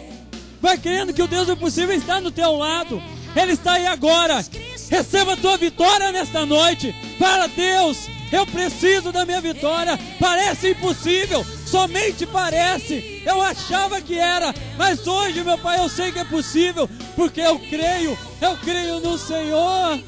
Vai 0.60 0.78
crendo 0.78 1.12
que 1.12 1.22
o 1.22 1.26
Deus 1.26 1.46
do 1.46 1.54
impossível 1.54 1.96
está 1.96 2.20
no 2.20 2.30
teu 2.30 2.56
lado. 2.56 3.02
Ele 3.34 3.52
está 3.52 3.72
aí 3.72 3.86
agora. 3.86 4.44
Receba 4.88 5.32
a 5.32 5.36
tua 5.36 5.56
vitória 5.56 6.12
nesta 6.12 6.46
noite. 6.46 6.94
Para 7.18 7.48
Deus. 7.48 8.08
Eu 8.32 8.46
preciso 8.46 9.12
da 9.12 9.26
minha 9.26 9.42
vitória. 9.42 9.98
Parece 10.18 10.70
impossível, 10.70 11.44
somente 11.66 12.24
parece. 12.24 13.22
Eu 13.26 13.42
achava 13.42 14.00
que 14.00 14.18
era, 14.18 14.54
mas 14.78 15.06
hoje, 15.06 15.44
meu 15.44 15.58
Pai, 15.58 15.78
eu 15.78 15.88
sei 15.88 16.10
que 16.10 16.18
é 16.18 16.24
possível, 16.24 16.88
porque 17.14 17.42
eu 17.42 17.58
creio, 17.58 18.18
eu 18.40 18.56
creio 18.56 19.00
no 19.00 19.18
Senhor. 19.18 20.00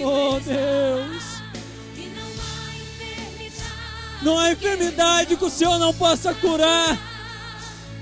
Oh 0.00 0.40
Deus. 0.40 1.22
Não 4.22 4.38
há 4.38 4.52
enfermidade 4.52 5.36
que 5.36 5.44
o 5.44 5.50
Senhor 5.50 5.78
não 5.78 5.92
possa 5.92 6.32
curar. 6.32 6.98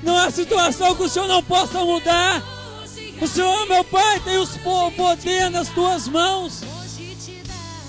Não 0.02 0.16
há 0.16 0.30
situação 0.30 0.94
que 0.94 1.02
o 1.02 1.08
Senhor 1.08 1.26
não 1.26 1.42
possa 1.42 1.84
mudar. 1.84 2.42
O 3.20 3.26
Senhor, 3.26 3.66
meu 3.66 3.82
Pai, 3.84 4.20
tem 4.20 4.38
os 4.38 4.56
poder 4.56 5.50
nas 5.50 5.68
tuas 5.68 6.06
mãos. 6.06 6.62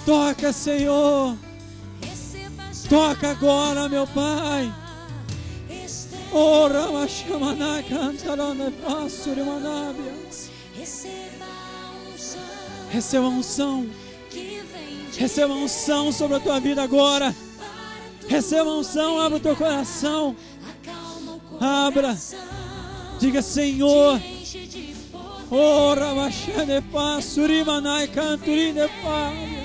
Toca, 0.06 0.52
Senhor. 0.52 1.38
Toca 2.90 3.32
agora, 3.32 3.88
meu 3.88 4.08
Pai. 4.08 4.74
Ora, 6.34 6.92
Mashamana, 6.92 7.84
cantarona, 7.84 8.72
passure, 8.84 9.44
manabias. 9.44 10.50
Receba 12.90 13.26
a 13.26 13.30
unção. 13.30 13.88
Receba 15.18 15.54
a 15.54 15.58
unção 15.58 16.12
sobre 16.12 16.38
a 16.38 16.40
tua 16.40 16.60
vida 16.60 16.82
agora. 16.82 17.36
Receba 18.28 18.70
a 18.70 18.78
unção, 18.78 19.20
abra 19.20 19.38
o 19.38 19.42
teu 19.42 19.56
coração. 19.56 20.36
Abra. 21.60 22.18
Diga, 23.20 23.42
Senhor. 23.42 24.20
Ora, 25.52 26.16
Mashane, 26.16 26.82
passure, 26.92 27.64
manai, 27.64 28.08
canturi, 28.08 28.72
de 28.72 28.88
paz. 29.04 29.61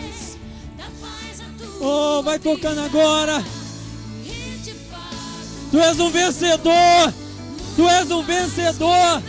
Oh, 1.88 2.20
vai 2.20 2.36
tocando 2.36 2.80
agora. 2.80 3.44
Tu 5.70 5.78
és 5.80 6.00
um 6.00 6.10
vencedor. 6.10 7.14
Tu 7.76 7.88
és 7.88 8.10
um 8.10 8.22
vencedor. 8.24 9.22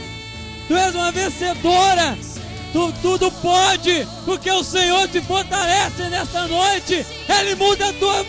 Tu 0.67 0.75
és 0.75 0.95
uma 0.95 1.11
vencedora. 1.11 2.17
Tu 2.73 2.93
tudo 3.03 3.31
pode, 3.43 4.07
porque 4.25 4.49
o 4.49 4.63
Senhor 4.63 5.07
te 5.07 5.21
fortalece 5.21 6.09
nesta 6.09 6.47
noite. 6.47 7.05
Ele 7.29 7.53
muda 7.53 7.89
a 7.89 7.93
tua, 7.93 8.25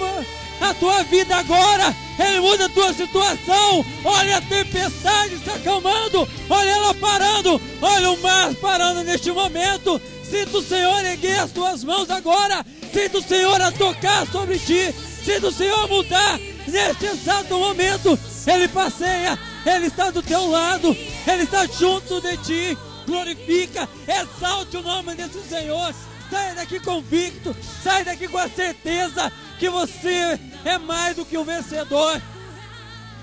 a 0.61 0.75
tua 0.75 1.03
vida 1.05 1.35
agora. 1.35 1.97
Ele 2.19 2.41
muda 2.41 2.67
a 2.67 2.69
tua 2.69 2.93
situação. 2.93 3.83
Olha 4.05 4.37
a 4.37 4.43
tempestade 4.43 5.38
se 5.38 5.51
acalmando. 5.51 6.29
Olha 6.51 6.71
ela 6.71 6.93
parando. 6.93 7.59
Olha 7.81 8.11
o 8.11 8.21
mar 8.21 8.55
parando 8.57 9.05
neste 9.05 9.33
momento. 9.33 9.99
Sinta 10.23 10.59
o 10.59 10.62
Senhor 10.62 11.03
erguer 11.07 11.41
as 11.41 11.51
tuas 11.51 11.83
mãos 11.83 12.11
agora. 12.11 12.62
Sinta 12.99 13.19
o 13.19 13.23
Senhor 13.23 13.63
a 13.63 13.71
tocar 13.71 14.27
sobre 14.27 14.59
ti. 14.59 14.93
Sinta 15.25 15.47
o 15.47 15.53
Senhor 15.53 15.89
mudar 15.89 16.37
neste 16.67 17.07
exato 17.07 17.57
momento. 17.57 18.19
Ele 18.45 18.67
passeia. 18.67 19.39
Ele 19.65 19.87
está 19.87 20.11
do 20.11 20.21
teu 20.21 20.51
lado. 20.51 20.89
Ele 21.25 21.45
está 21.45 21.65
junto 21.67 22.21
de 22.21 22.37
ti. 22.39 22.79
Glorifica, 23.07 23.89
exalte 24.05 24.79
o 24.79 24.83
nome 24.83 25.15
desse 25.15 25.41
Senhor. 25.49 25.95
Sai 26.29 26.57
daqui 26.57 26.81
convicto, 26.81 27.55
sai 27.85 28.03
daqui 28.03 28.27
com 28.27 28.37
a 28.37 28.49
certeza 28.49 29.33
que 29.61 29.71
você 29.71 30.39
é 30.65 30.77
mais 30.77 31.15
do 31.15 31.25
que 31.25 31.39
um 31.39 31.45
vencedor. 31.45 32.21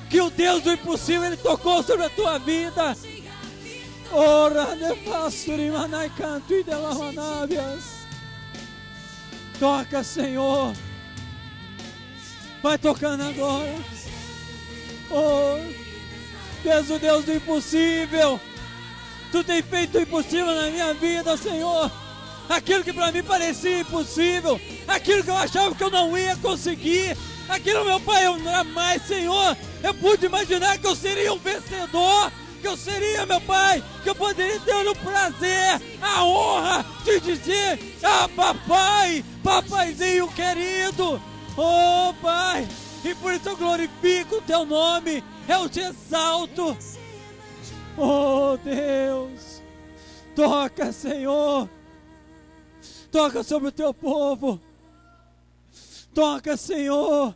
Que 0.10 0.22
o 0.22 0.30
Deus 0.30 0.64
do 0.64 0.72
impossível 0.72 1.26
ele 1.26 1.38
tocou 1.38 1.84
sobre 1.84 2.06
a 2.06 2.10
tua 2.10 2.40
vida. 2.40 2.96
Ora 4.14 4.74
de 4.78 4.96
passuri 5.02 5.70
manai 5.70 6.10
canto 6.18 6.54
e 6.54 6.64
de 6.64 6.72
Toca, 9.60 10.04
Senhor. 10.04 10.74
Vai 12.62 12.78
tocando 12.78 13.24
agora. 13.24 13.76
Oh, 15.12 15.58
Deus, 16.64 16.90
o 16.90 17.00
Deus 17.00 17.26
do 17.26 17.34
impossível. 17.34 18.40
Tu 19.32 19.44
tem 19.44 19.62
feito 19.62 19.98
o 19.98 20.02
impossível 20.02 20.54
na 20.54 20.70
minha 20.70 20.94
vida, 20.94 21.38
Senhor. 21.38 21.92
Aquilo 22.50 22.84
que 22.84 22.94
para 22.94 23.12
mim 23.12 23.24
parecia 23.24 23.80
impossível, 23.80 24.60
aquilo 24.88 25.24
que 25.24 25.30
eu 25.30 25.38
achava 25.38 25.74
que 25.74 25.84
eu 25.84 25.90
não 25.90 26.16
ia 26.16 26.36
conseguir, 26.38 27.18
aquilo, 27.50 27.84
meu 27.84 28.00
Pai, 28.00 28.28
eu 28.28 28.42
jamais, 28.44 29.02
Senhor, 29.02 29.58
eu 29.82 29.94
pude 29.96 30.28
imaginar 30.28 30.78
que 30.78 30.86
eu 30.86 30.96
seria 30.96 31.34
um 31.34 31.40
vencedor, 31.40 32.32
que 32.66 32.70
eu 32.70 32.78
seria, 32.78 33.28
meu 33.28 33.40
Pai, 33.42 33.84
que 34.02 34.10
eu 34.10 34.16
poderia 34.16 34.60
ter 34.60 34.88
o 34.88 34.96
prazer, 34.96 35.80
a 36.02 36.24
honra 36.24 36.84
de 37.04 37.20
dizer: 37.20 37.80
Ah, 38.02 38.28
papai, 38.28 39.24
papaizinho 39.44 40.28
querido, 40.30 41.22
oh 41.56 42.12
Pai, 42.20 42.68
e 43.04 43.14
por 43.14 43.34
isso 43.34 43.50
eu 43.50 43.56
glorifico 43.56 44.38
o 44.38 44.42
Teu 44.42 44.66
nome, 44.66 45.24
eu 45.48 45.70
te 45.70 45.80
exalto. 45.80 46.76
Oh 47.96 48.58
Deus, 48.58 49.62
toca, 50.36 50.92
Senhor, 50.92 51.70
toca 53.12 53.44
sobre 53.44 53.70
o 53.70 53.72
teu 53.72 53.94
povo, 53.94 54.60
toca, 56.16 56.58
Senhor. 56.58 57.36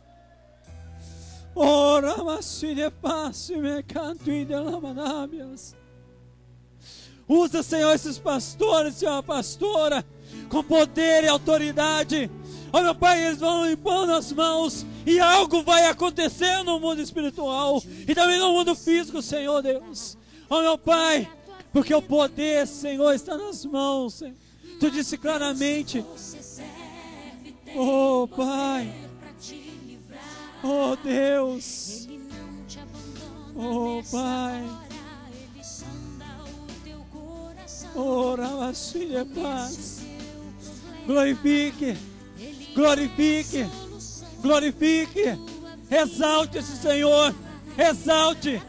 Ora, 1.62 2.16
mas 2.24 2.58
de 2.58 2.90
passe 2.90 3.54
me 3.54 3.82
canto 3.82 4.30
e. 4.30 4.46
Usa, 7.28 7.62
Senhor, 7.62 7.92
esses 7.92 8.18
pastores, 8.18 8.94
Senhor, 8.94 9.22
pastora, 9.22 10.02
com 10.48 10.64
poder 10.64 11.24
e 11.24 11.28
autoridade. 11.28 12.30
Oh, 12.72 12.80
meu 12.80 12.94
Pai, 12.94 13.26
eles 13.26 13.40
vão 13.40 13.70
impondo 13.70 14.14
as 14.14 14.32
mãos 14.32 14.86
e 15.04 15.20
algo 15.20 15.62
vai 15.62 15.84
acontecer 15.84 16.62
no 16.64 16.80
mundo 16.80 17.02
espiritual 17.02 17.82
e 18.08 18.14
também 18.14 18.38
no 18.38 18.54
mundo 18.54 18.74
físico, 18.74 19.20
Senhor 19.20 19.60
Deus. 19.60 20.16
Oh 20.48 20.62
meu 20.62 20.78
Pai, 20.78 21.30
porque 21.74 21.94
o 21.94 22.00
poder, 22.00 22.66
Senhor, 22.66 23.12
está 23.12 23.36
nas 23.36 23.66
mãos. 23.66 24.14
Senhor. 24.14 24.34
Tu 24.80 24.90
disse 24.90 25.18
claramente. 25.18 26.02
Oh 27.76 28.26
Pai. 28.34 29.09
Oh 30.62 30.96
Deus. 30.96 32.08
Oh 33.56 34.02
Pai. 34.10 34.90
Ora, 37.94 38.48
oh, 38.48 38.74
filha, 38.74 39.26
paz. 39.26 40.00
Glorifique, 41.06 41.96
glorifique, 42.74 43.66
glorifique. 44.40 45.38
Exalte 45.90 46.58
esse 46.58 46.76
Senhor. 46.76 47.34
Exalte. 47.76 48.62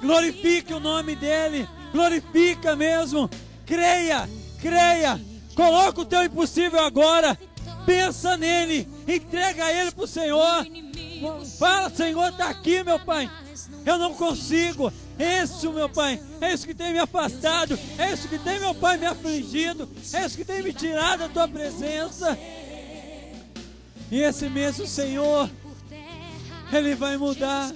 Glorifique 0.00 0.72
o 0.72 0.80
nome 0.80 1.16
dele. 1.16 1.68
Glorifica 1.92 2.76
mesmo. 2.76 3.28
Creia, 3.66 4.28
creia. 4.60 5.20
Coloca 5.54 6.02
o 6.02 6.04
teu 6.04 6.24
impossível 6.24 6.80
agora. 6.80 7.36
Pensa 7.84 8.36
nele. 8.36 8.88
Entrega 9.08 9.70
ele 9.72 9.90
para 9.90 10.04
o 10.04 10.08
Senhor. 10.08 10.66
Fala, 11.58 11.90
Senhor, 11.90 12.28
está 12.28 12.48
aqui, 12.48 12.82
meu 12.82 12.98
Pai. 12.98 13.30
Eu 13.84 13.98
não 13.98 14.14
consigo. 14.14 14.92
É 15.18 15.42
isso, 15.42 15.72
meu 15.72 15.88
Pai, 15.88 16.20
é 16.40 16.52
isso 16.52 16.66
que 16.66 16.74
tem 16.74 16.92
me 16.92 16.98
afastado. 16.98 17.78
É 17.98 18.12
isso 18.12 18.28
que 18.28 18.38
tem, 18.38 18.58
meu 18.58 18.74
Pai, 18.74 18.96
me 18.96 19.06
afligido. 19.06 19.88
É 20.12 20.24
isso 20.24 20.36
que 20.36 20.44
tem 20.44 20.62
me 20.62 20.72
tirado 20.72 21.20
da 21.20 21.28
tua 21.28 21.46
presença. 21.46 22.38
E 24.10 24.20
esse 24.20 24.48
mesmo 24.48 24.86
Senhor, 24.86 25.48
Ele 26.72 26.94
vai 26.94 27.16
mudar. 27.16 27.70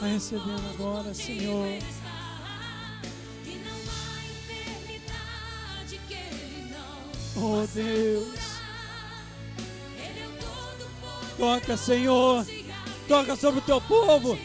Vai 0.00 0.12
recebendo 0.12 0.62
agora, 0.74 1.14
Senhor. 1.14 1.78
Oh 7.36 7.66
Deus. 7.74 8.56
Toca, 11.38 11.76
Senhor. 11.76 12.46
Toca 13.08 13.36
sobre 13.36 13.60
o 13.60 13.62
teu 13.62 13.80
povo. 13.80 14.38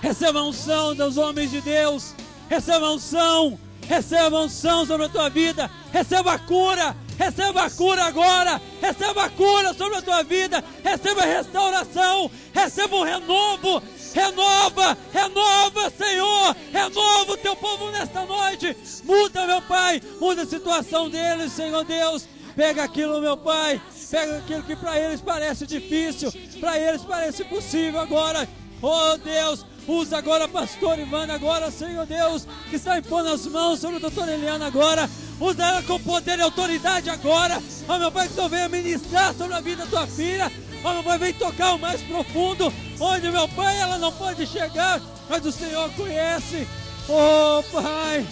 Receba 0.00 0.42
unção 0.42 0.94
dos 0.94 1.16
homens 1.16 1.50
de 1.50 1.60
Deus. 1.60 2.14
Receba 2.48 2.90
unção. 2.90 3.58
Receba 3.88 4.40
unção 4.40 4.86
sobre 4.86 5.06
a 5.06 5.08
tua 5.08 5.28
vida. 5.28 5.70
Receba 5.92 6.34
a 6.34 6.38
cura. 6.38 6.96
Receba 7.18 7.64
a 7.64 7.70
cura 7.70 8.04
agora. 8.04 8.60
Receba 8.80 9.24
a 9.24 9.30
cura 9.30 9.74
sobre 9.74 9.98
a 9.98 10.02
tua 10.02 10.22
vida. 10.22 10.62
Receba 10.84 11.22
a 11.22 11.26
restauração. 11.26 12.30
Receba 12.52 12.96
um 12.96 13.02
renovo 13.02 13.82
renova, 14.16 14.96
renova, 15.12 15.90
Senhor, 15.90 16.56
renova 16.72 17.32
o 17.32 17.36
teu 17.36 17.54
povo 17.54 17.90
nesta 17.90 18.24
noite. 18.24 18.74
Muda, 19.04 19.46
meu 19.46 19.60
Pai, 19.60 20.00
muda 20.18 20.42
a 20.42 20.46
situação 20.46 21.10
deles, 21.10 21.52
Senhor 21.52 21.84
Deus. 21.84 22.26
Pega 22.56 22.84
aquilo, 22.84 23.20
meu 23.20 23.36
Pai, 23.36 23.78
pega 24.10 24.38
aquilo 24.38 24.62
que 24.62 24.74
para 24.74 24.98
eles 24.98 25.20
parece 25.20 25.66
difícil, 25.66 26.32
para 26.58 26.78
eles 26.78 27.02
parece 27.02 27.44
possível 27.44 28.00
agora. 28.00 28.48
Oh 28.80 29.18
Deus, 29.18 29.66
usa 29.86 30.16
agora 30.16 30.48
pastor 30.48 30.98
Ivana 30.98 31.34
agora, 31.34 31.70
Senhor 31.70 32.06
Deus, 32.06 32.46
que 32.70 32.76
está 32.76 32.98
impondo 32.98 33.28
as 33.28 33.46
mãos 33.46 33.80
sobre 33.80 33.96
o 33.96 34.00
doutor 34.00 34.26
Eliana 34.28 34.66
agora. 34.66 35.08
Usa 35.38 35.62
ela 35.62 35.82
com 35.82 36.00
poder 36.00 36.38
e 36.38 36.42
autoridade 36.42 37.10
agora. 37.10 37.62
Oh 37.88 37.98
meu 37.98 38.10
Pai, 38.10 38.28
que 38.28 38.34
tu 38.34 38.48
venha 38.48 38.68
ministrar 38.68 39.34
sobre 39.34 39.54
a 39.54 39.60
vida 39.60 39.84
da 39.84 39.90
tua 39.90 40.06
filha. 40.06 40.50
Oh 40.82 40.92
meu 40.92 41.02
Pai, 41.02 41.18
vem 41.18 41.32
tocar 41.34 41.74
o 41.74 41.78
mais 41.78 42.00
profundo 42.02 42.72
onde 42.98 43.30
meu 43.30 43.48
pai 43.48 43.78
ela 43.78 43.98
não 43.98 44.12
pode 44.12 44.46
chegar, 44.46 45.00
mas 45.28 45.44
o 45.44 45.52
Senhor 45.52 45.90
conhece. 45.92 46.66
Oh 47.08 47.62
Pai, 47.70 48.26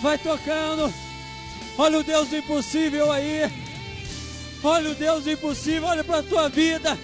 vai 0.00 0.18
tocando. 0.18 0.92
Olha 1.78 1.98
o 1.98 2.04
Deus 2.04 2.28
do 2.28 2.36
impossível 2.36 3.10
aí. 3.10 3.50
Olha 4.62 4.90
o 4.90 4.94
Deus 4.94 5.24
do 5.24 5.30
impossível, 5.30 5.88
olha 5.88 6.04
para 6.04 6.18
a 6.18 6.22
tua 6.22 6.48
vida. 6.48 6.98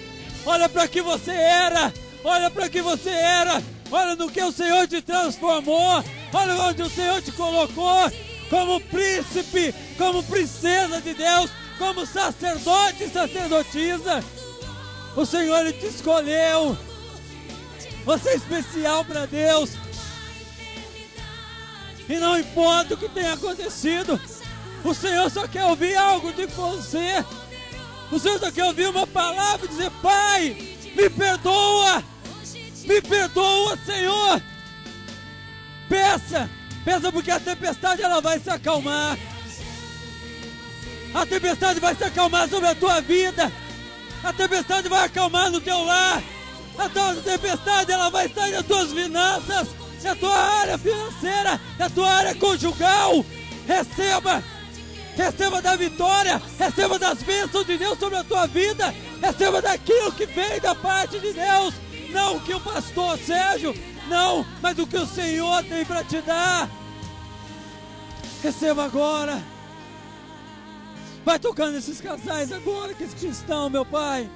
Olha 0.45 0.67
para 0.67 0.87
que 0.87 1.01
você 1.01 1.31
era. 1.31 1.93
Olha 2.23 2.49
para 2.49 2.69
que 2.69 2.81
você 2.81 3.09
era. 3.09 3.61
Olha 3.91 4.15
no 4.15 4.31
que 4.31 4.41
o 4.41 4.51
Senhor 4.51 4.87
te 4.87 5.01
transformou. 5.01 6.03
Olha 6.33 6.55
onde 6.63 6.81
o 6.81 6.89
Senhor 6.89 7.21
te 7.21 7.31
colocou 7.31 8.11
como 8.49 8.79
príncipe, 8.81 9.73
como 9.97 10.23
princesa 10.23 11.01
de 11.01 11.13
Deus, 11.13 11.49
como 11.77 12.05
sacerdote 12.05 13.03
e 13.05 13.09
sacerdotisa. 13.09 14.23
O 15.15 15.25
Senhor 15.25 15.71
te 15.73 15.85
escolheu. 15.87 16.77
Você 18.05 18.29
é 18.29 18.35
especial 18.35 19.05
para 19.05 19.25
Deus. 19.25 19.71
E 22.09 22.17
não 22.17 22.37
importa 22.37 22.95
o 22.95 22.97
que 22.97 23.07
tenha 23.07 23.33
acontecido, 23.33 24.19
o 24.83 24.93
Senhor 24.93 25.29
só 25.31 25.47
quer 25.47 25.63
ouvir 25.65 25.95
algo 25.95 26.33
de 26.33 26.45
você. 26.47 27.23
O 28.11 28.19
Senhor 28.19 28.39
só 28.39 28.51
quer 28.51 28.65
ouvir 28.65 28.87
uma 28.87 29.07
palavra 29.07 29.65
e 29.65 29.69
dizer: 29.69 29.89
Pai, 30.01 30.77
me 30.95 31.09
perdoa, 31.09 32.03
me 32.83 33.01
perdoa, 33.01 33.77
Senhor. 33.85 34.41
Peça, 35.87 36.49
Pensa 36.83 37.11
porque 37.11 37.31
a 37.31 37.39
tempestade 37.39 38.01
ela 38.01 38.19
vai 38.21 38.39
se 38.39 38.49
acalmar. 38.49 39.17
A 41.13 41.25
tempestade 41.25 41.79
vai 41.79 41.95
se 41.95 42.03
acalmar 42.03 42.49
sobre 42.49 42.67
a 42.67 42.75
tua 42.75 42.99
vida. 42.99 43.51
A 44.23 44.33
tempestade 44.33 44.89
vai 44.89 45.05
acalmar 45.05 45.49
no 45.49 45.61
teu 45.61 45.83
lar. 45.83 46.21
A 46.77 46.89
tua 46.89 47.15
tempestade 47.15 47.91
ela 47.91 48.09
vai 48.09 48.27
sair 48.27 48.53
das 48.53 48.65
tuas 48.65 48.91
finanças, 48.91 49.67
da 50.01 50.15
tua 50.15 50.35
área 50.35 50.77
financeira, 50.77 51.61
da 51.77 51.89
tua 51.89 52.09
área 52.09 52.35
conjugal. 52.35 53.23
Receba, 53.67 54.43
receba 55.15 55.61
da 55.61 55.75
vitória, 55.75 56.41
receba 56.59 56.99
das 56.99 57.21
bênçãos 57.21 57.65
de 57.65 57.77
Deus 57.77 57.97
sobre 57.97 58.17
a 58.17 58.23
tua 58.23 58.47
vida, 58.47 58.93
receba 59.21 59.61
daquilo 59.61 60.11
que 60.11 60.25
vem 60.25 60.59
da 60.59 60.75
parte 60.75 61.19
de 61.19 61.31
Deus, 61.31 61.73
não 62.09 62.39
que 62.39 62.53
o 62.53 62.59
pastor 62.59 63.17
Sérgio, 63.19 63.73
não, 64.07 64.45
mas 64.61 64.77
o 64.79 64.87
que 64.87 64.97
o 64.97 65.05
Senhor 65.05 65.63
tem 65.63 65.85
para 65.85 66.03
te 66.03 66.21
dar. 66.21 66.69
Receba 68.41 68.85
agora. 68.85 69.41
Vai 71.23 71.39
tocando 71.39 71.77
esses 71.77 72.01
casais 72.01 72.51
agora 72.51 72.93
que 72.93 73.03
estão, 73.03 73.69
meu 73.69 73.85
Pai. 73.85 74.29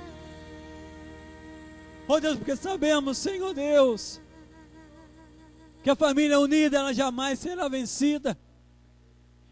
Oh 2.08 2.20
Deus, 2.20 2.38
porque 2.38 2.56
sabemos, 2.56 3.18
Senhor 3.18 3.54
Deus, 3.54 4.22
que 5.84 5.90
a 5.90 5.96
família 5.96 6.40
unida 6.40 6.78
ela 6.78 6.94
jamais 6.94 7.40
será 7.40 7.68
vencida. 7.68 8.38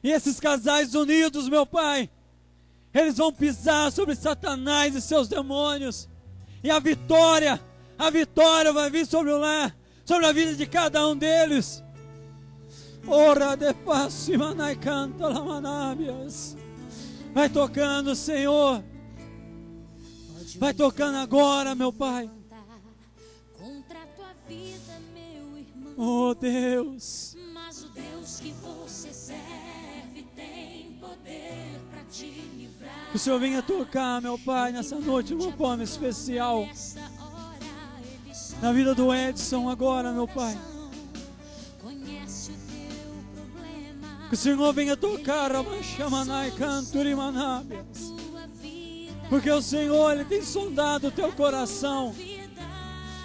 E 0.01 0.09
esses 0.09 0.39
casais 0.39 0.95
unidos, 0.95 1.49
meu 1.49 1.65
Pai, 1.65 2.09
eles 2.93 3.17
vão 3.17 3.33
pisar 3.33 3.91
sobre 3.91 4.15
Satanás 4.15 4.95
e 4.95 5.01
seus 5.01 5.27
demônios. 5.27 6.07
E 6.63 6.71
a 6.71 6.79
vitória, 6.79 7.61
a 7.97 8.09
vitória 8.09 8.71
vai 8.71 8.89
vir 8.89 9.05
sobre 9.05 9.33
o 9.33 9.37
lar, 9.37 9.75
sobre 10.05 10.25
a 10.25 10.31
vida 10.31 10.55
de 10.55 10.65
cada 10.67 11.07
um 11.07 11.17
deles. 11.17 11.83
Ora 13.07 13.55
de 13.55 14.37
manai 14.37 14.75
canta 14.75 15.27
lamanabias. 15.27 16.55
Vai 17.33 17.49
tocando, 17.49 18.15
Senhor. 18.15 18.83
Vai 20.57 20.73
tocando 20.73 21.17
agora, 21.17 21.75
meu 21.75 21.91
Pai. 21.91 22.29
Oh 25.97 26.35
Deus. 26.35 27.37
Mas 27.53 27.83
o 27.83 27.89
Deus 27.89 28.39
que 28.39 28.51
você 28.61 29.13
serve 29.13 30.23
tem 30.35 30.97
poder 30.99 31.79
para 31.89 32.03
te 32.03 32.25
livrar. 32.25 33.09
Que 33.11 33.15
o 33.15 33.19
Senhor 33.19 33.39
venha 33.39 33.61
tocar, 33.61 34.21
meu 34.21 34.37
Pai, 34.37 34.71
nessa 34.73 34.99
noite, 34.99 35.33
uma 35.33 35.51
forma 35.53 35.83
especial. 35.83 36.67
Na 38.61 38.71
vida 38.71 38.95
do 38.95 39.13
Edson 39.13 39.69
agora, 39.69 40.11
meu 40.11 40.27
Pai. 40.27 40.57
Que 44.29 44.33
o 44.33 44.37
Senhor 44.37 44.73
venha 44.73 44.97
tocar, 44.97 45.51
Ramashamanai 45.51 46.51
Canturimanábias. 46.51 48.13
Porque 49.29 49.51
o 49.51 49.61
Senhor, 49.61 50.13
Ele 50.13 50.25
tem 50.25 50.41
sondado 50.41 51.07
o 51.07 51.11
teu 51.11 51.31
coração. 51.31 52.15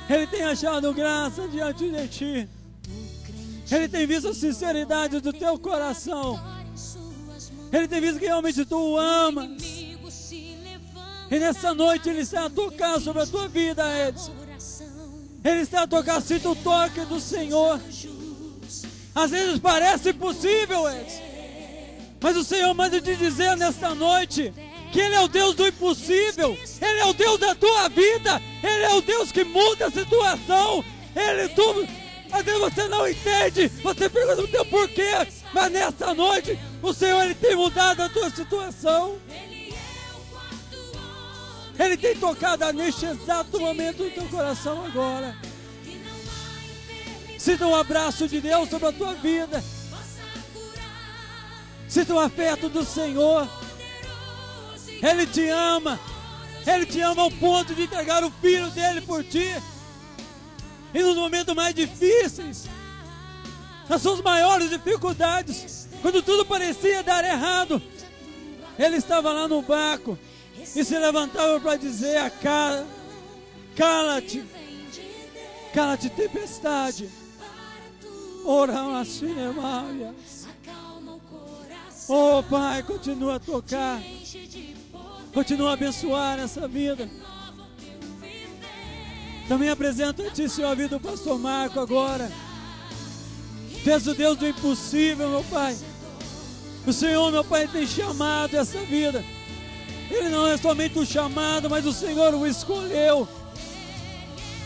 Ele 0.09 0.27
tem 0.27 0.43
achado 0.43 0.93
graça 0.93 1.47
diante 1.49 1.89
de 1.89 2.09
ti. 2.09 2.49
Ele 3.71 3.89
tem 3.89 4.07
visto 4.07 4.29
a 4.29 4.35
sinceridade 4.35 5.21
do 5.21 5.33
teu 5.33 5.59
coração. 5.59 6.41
Ele 7.73 7.87
tem 7.87 8.01
visto 8.01 8.19
que 8.19 8.27
realmente 8.27 8.65
tu 8.65 8.77
o 8.77 8.99
amas. 8.99 9.49
E 11.31 11.39
nessa 11.39 11.73
noite 11.73 12.09
Ele 12.09 12.21
está 12.21 12.47
a 12.47 12.51
tocar 12.51 13.01
sobre 13.01 13.23
a 13.23 13.27
tua 13.27 13.47
vida, 13.47 13.85
Edson. 14.09 14.50
Ele 15.45 15.61
está 15.61 15.83
a 15.83 15.87
tocar, 15.87 16.21
sinta 16.21 16.49
o 16.49 16.57
toque 16.57 17.01
do 17.03 17.21
Senhor. 17.21 17.81
Às 19.15 19.31
vezes 19.31 19.59
parece 19.59 20.11
impossível, 20.11 20.89
Edson. 20.91 21.31
Mas 22.21 22.37
o 22.37 22.45
Senhor 22.45 22.75
manda 22.75 23.01
te 23.01 23.17
dizer 23.17 23.57
nesta 23.57 23.95
noite 23.95 24.53
que 24.93 25.01
Ele 25.01 25.15
é 25.15 25.21
o 25.21 25.29
Deus 25.29 25.55
do 25.55 25.67
impossível. 25.67 26.57
Ele 26.81 27.01
é 27.01 27.07
o 27.07 27.15
Deus 27.15 27.39
da 27.39 27.55
tua 27.55 27.89
vida. 27.89 28.41
Ele 28.63 28.85
é 28.85 28.95
o 28.95 29.01
Deus 29.01 29.33
que 29.33 29.43
muda 29.43 29.87
a 29.87 29.91
situação. 29.91 30.85
Ele 31.17 31.49
tudo 31.51 31.89
às 32.33 32.45
vezes 32.45 32.61
você 32.61 32.89
não 32.89 33.09
entende, 33.09 33.69
você 33.83 34.09
pergunta 34.09 34.43
o 34.43 34.49
teu 34.49 34.65
porquê, 34.65 35.27
mas 35.53 35.73
nessa 35.73 36.15
noite 36.15 36.59
o 36.83 36.93
Senhor 36.93 37.25
ele 37.25 37.35
tem 37.35 37.57
mudado 37.57 38.03
a 38.03 38.09
tua 38.09 38.31
situação. 38.31 39.19
Ele 41.81 41.97
tem 41.97 42.15
tocado 42.15 42.71
neste 42.75 43.07
exato 43.07 43.59
momento 43.59 44.03
no 44.05 44.11
teu 44.11 44.29
coração 44.29 44.85
agora. 44.85 45.35
Sinta 47.39 47.67
um 47.67 47.75
abraço 47.75 48.29
de 48.29 48.39
Deus 48.39 48.69
sobre 48.69 48.89
a 48.89 48.93
tua 48.93 49.15
vida. 49.15 49.65
Sinta 51.89 52.13
o 52.13 52.17
um 52.17 52.21
afeto 52.21 52.69
do 52.69 52.85
Senhor. 52.85 53.49
Ele 55.03 55.27
te 55.27 55.49
ama. 55.49 55.99
Ele 56.67 56.85
te 56.85 57.01
ama 57.01 57.23
ao 57.23 57.31
ponto 57.31 57.75
de 57.75 57.85
entregar 57.85 58.23
o 58.23 58.31
filho 58.31 58.69
dele 58.73 59.01
por 59.01 59.25
ti. 59.25 59.49
E 60.93 61.03
nos 61.03 61.17
momentos 61.17 61.55
mais 61.55 61.75
difíceis, 61.75 62.69
nas 63.89 64.03
suas 64.03 64.21
maiores 64.21 64.69
dificuldades, 64.69 65.89
quando 66.03 66.23
tudo 66.23 66.45
parecia 66.45 67.03
dar 67.03 67.25
errado, 67.25 67.81
ele 68.79 68.97
estava 68.97 69.33
lá 69.33 69.49
no 69.49 69.63
barco 69.63 70.19
e 70.57 70.85
se 70.85 70.99
levantava 70.99 71.61
para 71.61 71.77
dizer 71.77 72.17
a 72.19 72.31
cara, 72.31 72.87
cala-te, 73.77 74.45
cala-te 75.75 76.11
tempestade. 76.11 77.09
Ora 78.45 79.01
assim, 79.01 79.35
Oh 82.09 82.43
Pai, 82.43 82.83
continua 82.83 83.37
a 83.37 83.39
tocar, 83.39 84.03
continua 85.33 85.71
a 85.71 85.73
abençoar 85.75 86.39
essa 86.41 86.67
vida. 86.67 87.09
Também 89.47 89.69
apresento 89.69 90.23
a 90.23 90.31
Ti, 90.31 90.49
Senhor, 90.49 90.71
a 90.71 90.75
vida 90.75 90.99
do 90.99 91.01
pastor 91.01 91.39
Marco 91.39 91.81
agora. 91.81 92.31
És 93.85 94.07
o 94.07 94.15
Deus 94.15 94.37
do 94.37 94.47
impossível, 94.47 95.29
meu 95.29 95.45
Pai. 95.45 95.77
O 96.87 96.93
Senhor, 96.93 97.31
meu 97.33 97.45
Pai, 97.45 97.67
tem 97.67 97.87
chamado 97.87 98.57
essa 98.57 98.81
vida. 98.83 99.25
Ele 100.11 100.29
não 100.29 100.47
é 100.47 100.57
somente 100.57 100.99
o 100.99 101.07
chamado, 101.07 101.71
mas 101.71 101.87
o 101.87 101.93
Senhor 101.93 102.35
o 102.35 102.47
escolheu. 102.47 103.29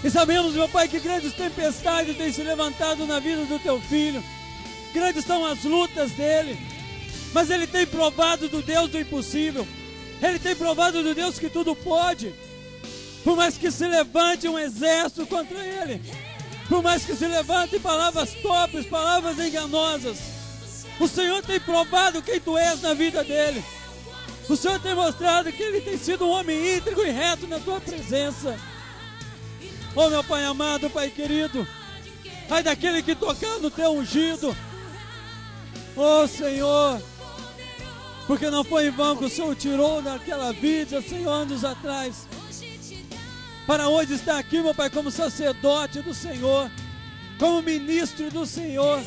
E 0.02 0.10
sabemos, 0.10 0.54
meu 0.54 0.68
Pai, 0.68 0.88
que 0.88 0.98
grandes 0.98 1.32
tempestades 1.32 2.16
têm 2.16 2.32
se 2.32 2.42
levantado 2.42 3.06
na 3.06 3.18
vida 3.18 3.44
do 3.44 3.58
teu 3.58 3.80
filho. 3.80 4.22
Grandes 4.92 5.24
são 5.24 5.44
as 5.44 5.64
lutas 5.64 6.12
dele. 6.12 6.58
Mas 7.32 7.50
ele 7.50 7.66
tem 7.66 7.86
provado 7.86 8.48
do 8.48 8.62
Deus 8.62 8.90
do 8.90 8.98
impossível. 8.98 9.66
Ele 10.22 10.38
tem 10.38 10.54
provado 10.54 11.02
do 11.02 11.14
Deus 11.14 11.38
que 11.38 11.50
tudo 11.50 11.74
pode. 11.74 12.34
Por 13.22 13.36
mais 13.36 13.56
que 13.56 13.70
se 13.70 13.86
levante 13.86 14.46
um 14.46 14.58
exército 14.58 15.26
contra 15.26 15.58
ele, 15.58 16.00
por 16.68 16.82
mais 16.82 17.04
que 17.04 17.16
se 17.16 17.26
levante 17.26 17.78
palavras 17.78 18.34
torpes, 18.34 18.86
palavras 18.86 19.38
enganosas, 19.38 20.18
o 21.00 21.08
Senhor 21.08 21.42
tem 21.42 21.58
provado 21.58 22.22
quem 22.22 22.38
tu 22.38 22.56
és 22.56 22.82
na 22.82 22.94
vida 22.94 23.24
dele. 23.24 23.64
O 24.48 24.56
Senhor 24.56 24.78
tem 24.80 24.94
mostrado 24.94 25.52
que 25.52 25.62
ele 25.62 25.80
tem 25.80 25.96
sido 25.96 26.26
um 26.26 26.30
homem 26.30 26.76
íntegro 26.76 27.06
e 27.06 27.10
reto 27.10 27.46
na 27.46 27.58
tua 27.58 27.80
presença. 27.80 28.58
Oh, 29.94 30.08
meu 30.08 30.22
Pai 30.24 30.44
amado, 30.44 30.90
Pai 30.90 31.08
querido, 31.08 31.66
ai 32.50 32.62
daquele 32.62 33.02
que 33.02 33.14
tocar 33.14 33.58
no 33.58 33.70
teu 33.70 33.90
ungido. 33.90 34.56
Oh, 35.96 36.26
Senhor, 36.26 37.00
porque 38.26 38.50
não 38.50 38.64
foi 38.64 38.88
em 38.88 38.90
vão 38.90 39.16
que 39.16 39.24
o 39.24 39.30
Senhor 39.30 39.54
tirou 39.54 40.02
daquela 40.02 40.52
vida, 40.52 41.00
Senhor, 41.00 41.30
anos 41.30 41.64
atrás 41.64 42.26
para 43.66 43.88
hoje 43.88 44.14
estar 44.14 44.38
aqui, 44.38 44.60
meu 44.60 44.74
Pai, 44.74 44.90
como 44.90 45.10
sacerdote 45.10 46.00
do 46.02 46.12
Senhor, 46.12 46.70
como 47.38 47.62
ministro 47.62 48.30
do 48.30 48.44
Senhor. 48.44 49.02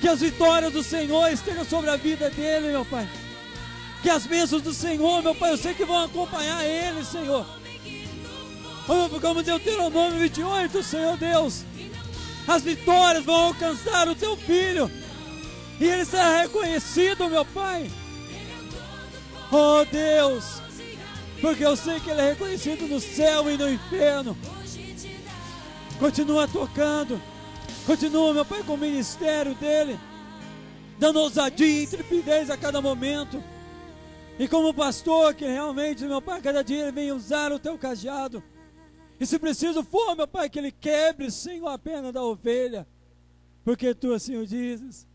Que 0.00 0.08
as 0.08 0.20
vitórias 0.20 0.72
do 0.72 0.82
Senhor 0.82 1.30
estejam 1.30 1.64
sobre 1.64 1.90
a 1.90 1.96
vida 1.96 2.30
dele, 2.30 2.68
meu 2.68 2.84
Pai. 2.84 3.08
Que 4.02 4.10
as 4.10 4.26
bênçãos 4.26 4.62
do 4.62 4.74
Senhor, 4.74 5.22
meu 5.22 5.34
Pai, 5.34 5.52
eu 5.52 5.56
sei 5.56 5.74
que 5.74 5.84
vão 5.84 6.04
acompanhar 6.04 6.64
ele, 6.64 7.04
Senhor. 7.04 7.46
Como 9.20 9.42
Deuteronômio 9.42 10.18
28, 10.20 10.82
Senhor 10.82 11.16
Deus. 11.16 11.64
As 12.46 12.62
vitórias 12.62 13.24
vão 13.24 13.46
alcançar 13.46 14.08
o 14.08 14.14
teu 14.14 14.36
filho. 14.36 14.90
E 15.80 15.84
ele 15.84 16.04
será 16.04 16.42
reconhecido, 16.42 17.28
meu 17.28 17.44
Pai. 17.44 17.90
Oh 19.52 19.84
Deus 19.84 20.62
porque 21.42 21.64
eu 21.64 21.76
sei 21.76 21.98
que 21.98 22.08
Ele 22.08 22.20
é 22.20 22.30
reconhecido 22.30 22.86
no 22.86 23.00
céu 23.00 23.50
e 23.50 23.58
no 23.58 23.68
inferno. 23.68 24.38
Continua 25.98 26.46
tocando, 26.46 27.20
continua, 27.84 28.32
meu 28.32 28.44
Pai, 28.44 28.62
com 28.62 28.74
o 28.74 28.78
ministério 28.78 29.52
dele, 29.56 29.98
dando 31.00 31.18
ousadia 31.18 31.66
e 31.66 31.82
intrepidez 31.82 32.48
a 32.48 32.56
cada 32.56 32.80
momento. 32.80 33.42
E 34.42 34.48
como 34.48 34.74
pastor, 34.74 35.34
que 35.34 35.46
realmente, 35.46 36.04
meu 36.04 36.20
Pai, 36.20 36.42
cada 36.42 36.64
dia 36.64 36.82
ele 36.82 36.90
vem 36.90 37.12
usar 37.12 37.52
o 37.52 37.60
teu 37.60 37.78
cajado. 37.78 38.42
E 39.20 39.24
se 39.24 39.38
preciso 39.38 39.84
for, 39.84 40.16
meu 40.16 40.26
Pai, 40.26 40.50
que 40.50 40.58
ele 40.58 40.72
quebre, 40.72 41.30
Senhor, 41.30 41.68
a 41.68 41.78
pena 41.78 42.10
da 42.10 42.24
ovelha. 42.24 42.84
Porque 43.64 43.94
tu 43.94 44.12
assim 44.12 44.36
o 44.36 44.44
dizes. 44.44 45.06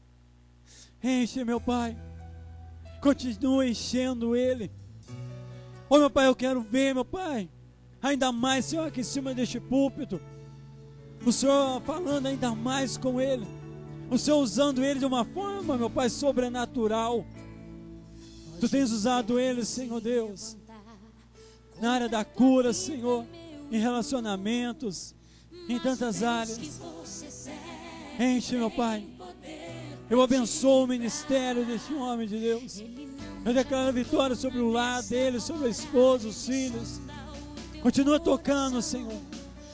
Enche, 1.04 1.44
meu 1.44 1.60
Pai. 1.60 1.98
Continua 3.02 3.68
enchendo 3.68 4.34
ele. 4.34 4.72
Oh, 5.90 5.98
meu 5.98 6.10
Pai, 6.10 6.28
eu 6.28 6.36
quero 6.36 6.62
ver, 6.62 6.96
meu 6.96 7.04
Pai. 7.04 7.50
Ainda 8.02 8.32
mais, 8.32 8.64
Senhor, 8.64 8.88
aqui 8.88 9.02
em 9.02 9.04
cima 9.04 9.34
deste 9.34 9.60
púlpito. 9.60 10.22
O 11.26 11.34
Senhor 11.34 11.82
falando 11.82 12.28
ainda 12.28 12.56
mais 12.56 12.96
com 12.96 13.20
ele. 13.20 13.46
O 14.10 14.18
Senhor 14.18 14.38
usando 14.38 14.82
ele 14.82 15.00
de 15.00 15.06
uma 15.06 15.26
forma, 15.26 15.76
meu 15.76 15.90
Pai, 15.90 16.10
sobrenatural. 16.10 17.26
Tu 18.60 18.68
tens 18.70 18.92
usado 18.92 19.40
ele, 19.40 19.64
Senhor 19.64 20.02
Deus, 20.02 20.58
na 21.80 21.92
área 21.92 22.10
da 22.10 22.26
cura, 22.26 22.74
Senhor, 22.74 23.26
em 23.72 23.80
relacionamentos, 23.80 25.14
em 25.70 25.80
tantas 25.80 26.24
áreas. 26.24 26.82
Enche, 28.20 28.56
meu 28.56 28.72
Pai. 28.72 29.06
Eu 30.10 30.22
abençoo 30.22 30.86
o 30.86 30.88
ministério 30.88 31.66
deste 31.66 31.94
homem 31.94 32.28
de 32.28 32.40
Deus. 32.40 32.84
Eu 33.46 33.54
declaro 33.54 33.94
vitória 33.94 34.36
sobre 34.36 34.60
o 34.60 34.70
lar 34.70 35.04
dele, 35.04 35.40
sobre 35.40 35.68
a 35.68 35.70
esposa, 35.70 36.28
os 36.28 36.46
filhos. 36.46 37.00
Continua 37.82 38.20
tocando, 38.20 38.82
Senhor. 38.82 39.22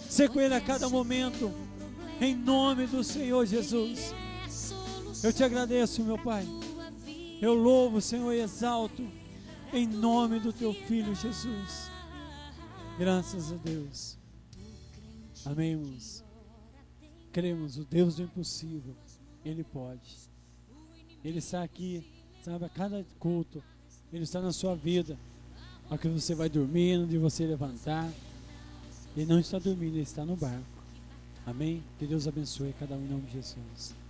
Ser 0.10 0.30
com 0.30 0.42
ele 0.42 0.54
a 0.54 0.62
cada 0.62 0.90
momento. 0.90 1.52
Em 2.20 2.36
nome 2.36 2.86
do 2.88 3.04
Senhor 3.04 3.46
Jesus. 3.46 4.14
Eu 5.24 5.32
te 5.32 5.44
agradeço, 5.44 6.04
meu 6.04 6.18
Pai. 6.18 6.46
Eu 7.44 7.56
louvo, 7.56 8.00
Senhor, 8.00 8.32
e 8.32 8.40
exalto. 8.40 9.06
Em 9.74 9.86
nome 9.86 10.40
do 10.40 10.54
teu 10.54 10.74
filho 10.74 11.14
Jesus. 11.14 11.92
Graças 12.98 13.52
a 13.52 13.58
Deus. 13.58 14.18
Amém, 15.46 15.72
irmãos. 15.72 16.24
Cremos, 17.34 17.78
o 17.78 17.84
Deus 17.84 18.16
do 18.16 18.24
impossível, 18.24 18.96
Ele 19.44 19.62
pode. 19.62 20.16
Ele 21.22 21.40
está 21.40 21.62
aqui, 21.62 22.10
sabe, 22.46 22.64
a 22.64 22.70
cada 22.70 23.06
culto. 23.20 23.62
Ele 24.14 24.24
está 24.24 24.40
na 24.40 24.54
sua 24.54 24.74
vida. 24.74 25.20
A 25.90 25.98
que 25.98 26.08
você 26.08 26.34
vai 26.34 26.48
dormindo, 26.48 27.06
de 27.06 27.18
você 27.18 27.46
levantar. 27.46 28.10
Ele 29.18 29.26
não 29.26 29.38
está 29.38 29.60
dormindo, 29.60 29.96
ele 29.96 30.04
está 30.04 30.24
no 30.24 30.38
barco. 30.38 30.64
Amém? 31.46 31.84
Que 32.00 32.08
Deus 32.08 32.26
abençoe 32.26 32.74
cada 32.80 32.96
um 32.96 33.04
em 33.04 33.10
nome 33.10 33.24
de 33.24 33.34
Jesus. 33.34 34.03